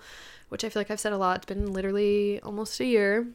[0.49, 1.37] which i feel like i've said a lot.
[1.39, 3.27] It's been literally almost a year.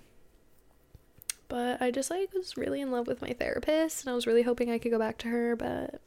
[1.47, 4.43] But i just like was really in love with my therapist and i was really
[4.43, 5.99] hoping i could go back to her but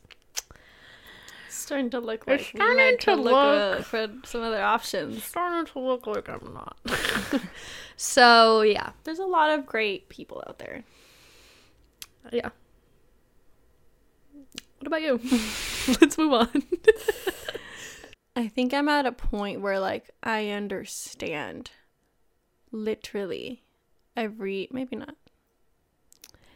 [1.46, 5.24] It's starting to look like starting might to look look- uh, for some other options.
[5.24, 6.76] starting to look like i'm not.
[7.96, 8.92] So yeah.
[9.04, 10.82] There's a lot of great people out there.
[12.32, 12.48] yeah.
[14.78, 15.18] What about you
[16.00, 16.62] let's move on
[18.36, 21.70] I think I'm at a point where like I understand
[22.70, 23.62] literally
[24.16, 25.16] every maybe not.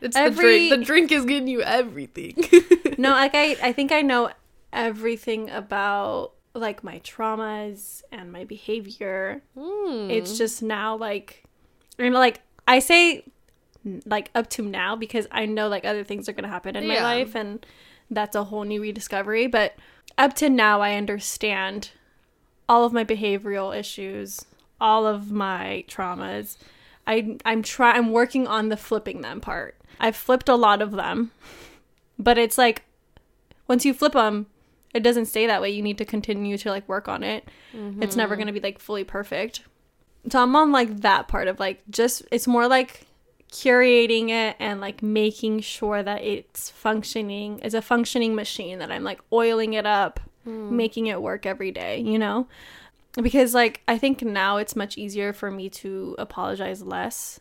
[0.00, 2.34] it's Every- the drink the drink is getting you everything
[2.98, 4.30] No, like I I think I know
[4.72, 9.42] everything about like my traumas and my behavior.
[9.54, 10.10] Hmm.
[10.10, 11.44] It's just now like
[11.98, 13.24] know like I say
[14.06, 16.88] like up to now because I know like other things are going to happen in
[16.88, 17.64] my life and
[18.10, 19.74] that's a whole new rediscovery, but
[20.18, 21.90] up to now I understand
[22.68, 24.44] all of my behavioral issues,
[24.80, 26.56] all of my traumas.
[27.06, 29.76] I I'm try I'm working on the flipping them part.
[30.00, 31.30] I've flipped a lot of them.
[32.18, 32.82] But it's like
[33.68, 34.46] once you flip them,
[34.94, 35.70] it doesn't stay that way.
[35.70, 37.48] You need to continue to like work on it.
[38.02, 38.42] It's never mm-hmm.
[38.42, 39.62] going to be like fully perfect.
[40.30, 43.06] So I'm on like that part of like just it's more like
[43.56, 49.02] curating it and like making sure that it's functioning as a functioning machine that I'm
[49.02, 50.76] like oiling it up, hmm.
[50.76, 52.48] making it work every day, you know?
[53.14, 57.40] Because like I think now it's much easier for me to apologize less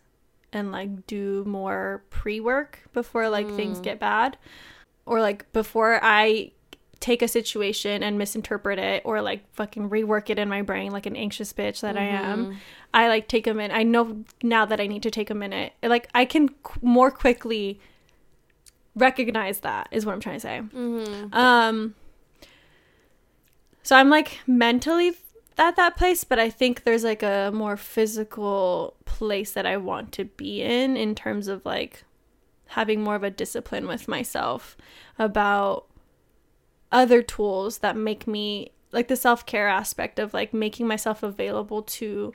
[0.54, 3.84] and like do more pre-work before like things hmm.
[3.84, 4.38] get bad.
[5.06, 6.52] or like before I
[7.02, 11.06] take a situation and misinterpret it or like fucking rework it in my brain like
[11.06, 12.58] an anxious bitch that I am, mm-hmm.
[12.96, 13.76] I like take a minute.
[13.76, 15.74] I know now that I need to take a minute.
[15.84, 17.82] Like I can qu- more quickly
[18.96, 20.62] recognize that is what I'm trying to say.
[21.34, 21.94] Um
[23.84, 25.14] so I'm like mentally
[25.58, 30.14] at that place, but I think there's like a more physical place that I want
[30.14, 32.06] to be in in terms of like
[32.68, 34.78] having more of a discipline with myself
[35.20, 35.86] about
[36.94, 42.34] other tools that make me like the self-care aspect of like making myself available to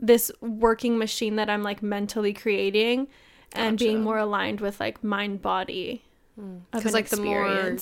[0.00, 3.08] this working machine that I'm like mentally creating
[3.52, 6.02] and being more aligned with like mind body
[6.72, 7.76] Because an like the more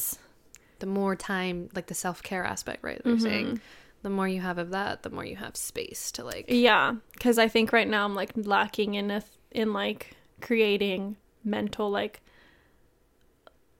[0.81, 3.01] the more time, like the self care aspect, right?
[3.05, 3.23] They're Mm-hmm.
[3.25, 3.61] saying
[4.03, 6.47] the more you have of that, the more you have space to like.
[6.49, 11.91] Yeah, because I think right now I'm like lacking in a, in like creating mental
[11.91, 12.21] like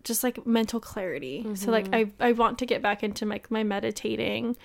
[0.05, 1.47] just like mental clarity.
[1.55, 4.57] So like I I want to get back into my my meditating,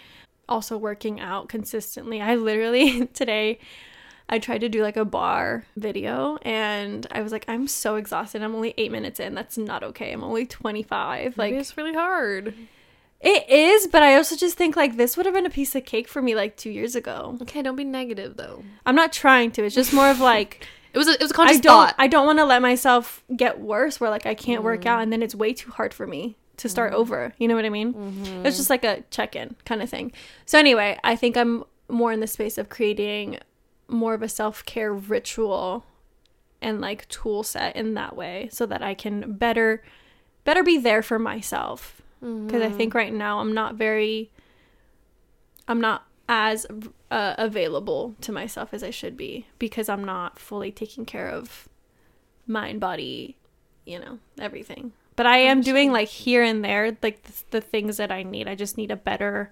[0.53, 2.21] also working out consistently.
[2.21, 3.59] I literally today
[4.29, 8.43] I tried to do like a barre video and I was like I'm so exhausted.
[8.43, 9.33] I'm only 8 minutes in.
[9.33, 10.13] That's not okay.
[10.13, 11.37] I'm only 25.
[11.37, 12.53] Like it's really hard.
[13.19, 15.85] it is, but I also just think like this would have been a piece of
[15.85, 17.37] cake for me like 2 years ago.
[17.41, 18.63] Okay, don't be negative though.
[18.85, 19.63] I'm not trying to.
[19.65, 21.95] It's just more of like It was a, it was a I conscious don't thought.
[21.97, 24.85] I don't want to let myself get worse where like I can't work mm.
[24.85, 27.01] out and then it's way too hard for me to start mm-hmm.
[27.01, 27.33] over.
[27.37, 27.93] You know what I mean?
[27.93, 28.45] Mm-hmm.
[28.45, 30.11] It's just like a check-in kind of thing.
[30.45, 33.39] So anyway, I think I'm more in the space of creating
[33.87, 35.85] more of a self-care ritual
[36.61, 39.83] and like tool set in that way so that I can better
[40.45, 42.77] better be there for myself because I mm-hmm.
[42.77, 44.31] think right now I'm not very
[45.67, 46.65] I'm not as
[47.11, 51.67] uh, available to myself as I should be because I'm not fully taking care of
[52.47, 53.37] mind, body,
[53.85, 54.93] you know, everything.
[55.15, 58.47] But I am doing like here and there, like the, the things that I need.
[58.47, 59.51] I just need a better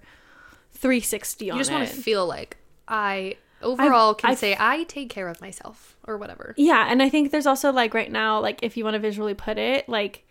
[0.72, 2.56] 360 on you just want to feel like
[2.88, 6.54] I overall can I've- say I take care of myself or whatever.
[6.56, 9.34] yeah, and I think there's also like right now, like if you want to visually
[9.34, 10.24] put it, like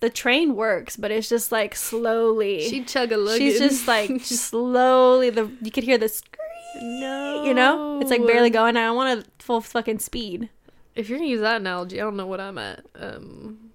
[0.00, 2.62] the train works, but it's just like slowly.
[2.68, 3.38] She chug a lug.
[3.38, 5.30] She's just like slowly.
[5.30, 7.00] The you could hear the scream.
[7.00, 7.44] no.
[7.44, 8.76] You know, it's like barely going.
[8.76, 10.48] I don't want a full fucking speed.
[10.96, 12.84] If you're gonna use that analogy, I don't know what I'm at.
[12.96, 13.70] Um,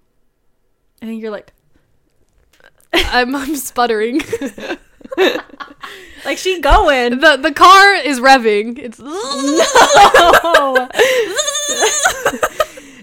[1.00, 1.52] And you're like,
[2.92, 4.20] I'm, I'm sputtering.
[6.24, 7.18] like she going.
[7.20, 8.78] the the car is revving.
[8.78, 10.88] It's No.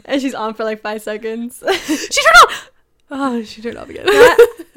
[0.06, 1.64] and she's on for like five seconds.
[1.86, 2.72] she turned off.
[3.10, 4.06] Oh, she turned off again.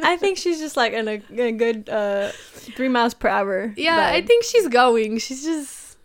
[0.02, 3.72] I think she's just like in a, in a good uh, three miles per hour.
[3.76, 5.18] yeah, I think she's going.
[5.18, 5.96] She's just.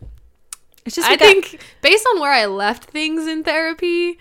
[0.86, 1.07] it's just.
[1.07, 4.18] I Like a- think based on where I left things in therapy,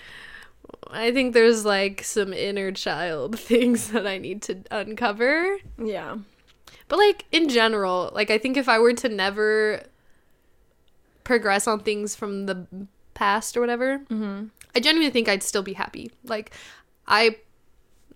[0.90, 5.58] I think there's like some inner child things that I need to uncover.
[5.78, 6.16] yeah.
[6.88, 9.82] But like in general, like I think if I were to never
[11.24, 12.66] progress on things from the
[13.14, 14.46] past or whatever, Mm-hmm.
[14.76, 16.10] I genuinely think I'd still be happy.
[16.24, 16.52] Like
[17.06, 17.36] I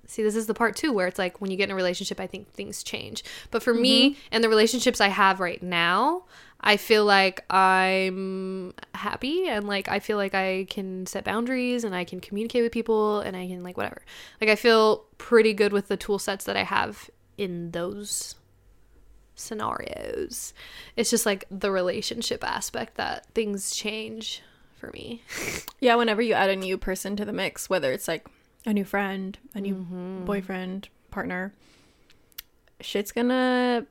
[0.07, 2.19] see this is the part too where it's like when you get in a relationship,
[2.19, 3.23] I think things change.
[3.53, 6.25] But for me and the relationships I have right now,
[6.61, 11.95] I feel like I'm happy and like I feel like I can set boundaries and
[11.95, 14.03] I can communicate with people and I can like whatever.
[14.41, 18.35] Like I feel pretty good with the tool sets that I have in those
[19.37, 20.53] scenarios.
[20.97, 24.43] It's just like the relationship aspect that things change
[24.77, 25.23] for me.
[25.81, 25.95] Yeah.
[25.95, 28.27] Whenever you add a new person to the mix, whether it's like
[28.67, 30.25] a new friend, a new Mm-hmm.
[30.25, 31.55] boyfriend, partner,
[32.81, 33.87] shit's gonna.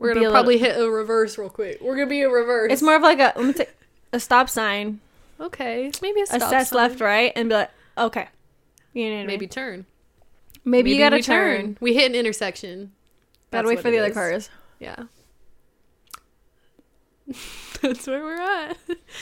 [0.00, 1.80] We're gonna probably hit a reverse real quick.
[1.80, 2.72] We're gonna be a reverse.
[2.72, 3.70] It's more of like a let me take
[4.12, 5.00] a stop sign,
[5.38, 5.90] okay.
[6.00, 6.76] Maybe a stop assess sign.
[6.78, 8.28] left, right, and be like, okay.
[8.92, 9.26] You know what I mean?
[9.26, 9.86] Maybe turn.
[10.64, 11.76] Maybe, you gotta we turn.
[11.80, 12.92] We hit an intersection.
[13.50, 14.50] Gotta wait for the it other cars.
[14.78, 15.04] Yeah.
[17.82, 18.76] That's where we're at.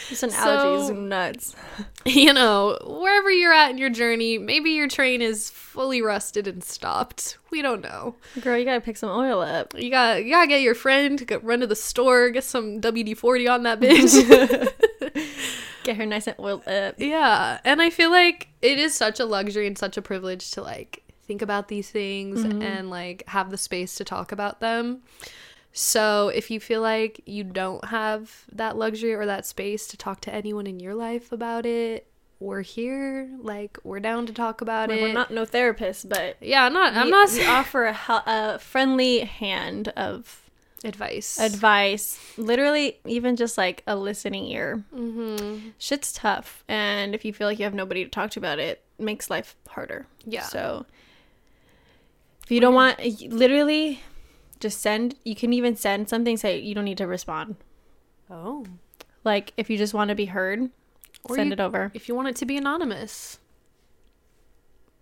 [0.09, 1.55] This analogy is So- nuts.
[2.05, 6.65] you know, wherever you're at in your journey, maybe your train is fully rusted and
[6.65, 7.39] stopped.
[7.51, 8.17] We don't know.
[8.41, 9.79] Girl, you gotta pick some oil up.
[9.79, 13.17] You gotta, you gotta get your friend go run to the store, get some WD
[13.17, 14.69] forty on that bitch.
[15.85, 16.97] Get her nice and oiled up.
[16.99, 20.61] yeah, and I feel like it is such a luxury and such a privilege to
[20.61, 22.61] like think about these things mm-hmm.
[22.61, 25.03] and like have the space to talk about them.
[25.73, 30.21] So if you feel like you don't have that luxury or that space to talk
[30.23, 32.07] to anyone in your life about it,
[32.41, 33.29] we're here.
[33.41, 35.03] Like we're down to talk about Like, it.
[35.03, 36.95] we're not no therapists, but yeah, I'm not.
[36.95, 37.97] I'm not we offer a,
[38.27, 40.49] a friendly hand of
[40.85, 41.39] advice.
[41.41, 42.19] advice.
[42.37, 44.85] Literally, even just like a listening ear.
[44.95, 45.71] mm-hmm.
[45.79, 48.83] Shit's tough, and if you feel like you have nobody to talk to about it,
[48.99, 50.07] makes life harder.
[50.25, 50.43] Yeah.
[50.43, 50.87] So
[52.45, 52.99] if you don't want,
[53.29, 54.01] literally,
[54.61, 55.15] just send.
[55.25, 56.37] You can even send something.
[56.37, 57.57] Say you don't need to respond.
[58.31, 58.65] Oh.
[59.25, 60.71] Like if you just want to be heard,
[61.25, 61.91] Or send you- it over.
[61.95, 63.39] If you want it to be anonymous,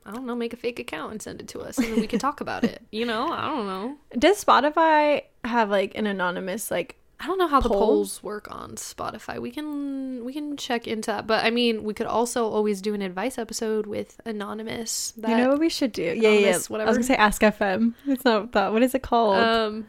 [0.04, 2.06] I don't know, make a fake account and send it to us, and then we
[2.06, 2.80] can talk about it.
[2.92, 3.96] You know, I don't know.
[4.18, 6.96] Does Spotify have like an anonymous like?
[7.18, 7.80] I don't know how the Polls?
[7.80, 9.38] polls work on Spotify.
[9.38, 12.92] We can we can check into that, but I mean, we could also always do
[12.94, 15.12] an advice episode with anonymous.
[15.16, 16.02] That, you know what we should do?
[16.02, 16.30] Yeah, yeah.
[16.30, 16.38] yeah.
[16.38, 17.94] Anonymous, I was gonna say Ask FM.
[18.06, 18.72] It's not that.
[18.72, 19.36] What is it called?
[19.36, 19.88] um,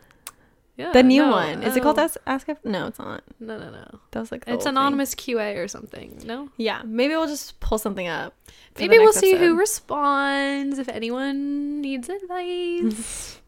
[0.78, 1.64] yeah, the new no, one.
[1.64, 2.66] Is it called oh, Ask, Ask FM?
[2.66, 3.24] No, it's not.
[3.40, 4.00] No, no, no.
[4.12, 4.70] That was like It's old thing.
[4.70, 6.22] anonymous QA or something.
[6.24, 8.36] No, Yeah, maybe we'll just pull something up.
[8.78, 10.78] maybe we'll see who responds.
[10.78, 13.42] If anyone needs advice,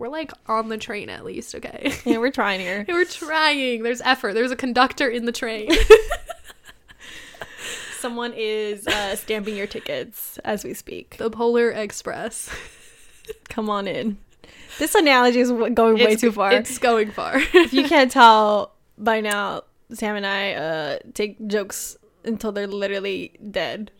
[0.00, 1.54] we're like on the train at least.
[1.54, 1.92] Okay.
[2.04, 2.84] yeah, we're trying here.
[2.88, 3.82] We're trying.
[3.84, 4.32] There's effort.
[4.34, 5.70] There's a conductor in the train.
[8.00, 11.16] Someone is uh, stamping your tickets as we speak.
[11.18, 12.48] the Polar Express.
[13.50, 14.16] Come on in.
[14.78, 16.52] This analogy is going way It's- too far.
[16.52, 17.34] It's going far.
[17.36, 23.32] if you can't tell by now, Sam and I uh, take jokes until they're literally
[23.50, 23.90] dead.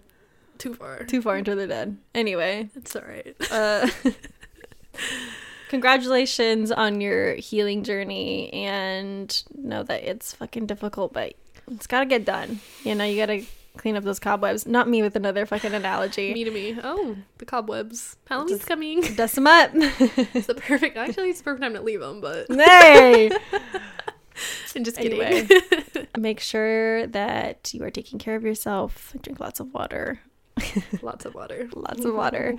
[0.57, 1.05] too far.
[1.05, 1.99] Too far until they're dead.
[2.15, 3.37] Anyway, It's all right.
[3.51, 3.87] uh,
[5.71, 11.35] congratulations on your healing journey and know that it's fucking difficult, but
[11.71, 12.59] it's gotta get done.
[12.83, 13.45] You know, you gotta
[13.77, 14.67] clean up those cobwebs.
[14.67, 16.35] Not me with another fucking analogy.
[16.35, 16.77] Me to me.
[16.83, 18.17] Oh, the cobwebs.
[18.27, 19.01] Halloween's Just- coming.
[19.15, 19.71] Dust them up.
[19.75, 20.97] It's the perfect.
[20.97, 23.31] Actually, it's the perfect time to leave them, but hey!
[24.75, 25.21] I'm just kidding.
[25.21, 25.61] Anyway.
[26.19, 29.15] Make sure that you are taking care of yourself.
[29.23, 30.21] Drink lots of water.
[31.03, 31.69] Lots of water.
[31.75, 32.57] Lots of water.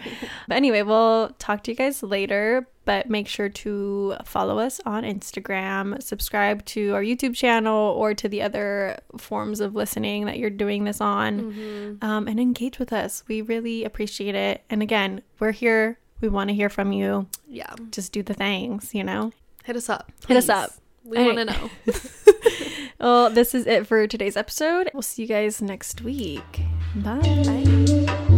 [0.48, 2.68] But anyway, we'll talk to you guys later.
[2.84, 8.28] But make sure to follow us on Instagram, subscribe to our YouTube channel or to
[8.28, 12.04] the other forms of listening that you're doing this on, Mhm.
[12.04, 13.24] um, and engage with us.
[13.28, 14.64] We really appreciate it.
[14.70, 16.00] And again, we're here.
[16.22, 17.28] We want to hear from you.
[17.48, 17.72] Yeah.
[17.92, 19.32] Just do the things, you know?
[19.64, 20.12] Hit us up.
[20.28, 20.72] Hit us up.
[21.04, 21.70] We want to know.
[23.02, 24.92] Well, this is it for today's episode.
[24.94, 26.62] We'll see you guys next week.
[26.96, 27.20] Bye.
[27.20, 28.38] Bye.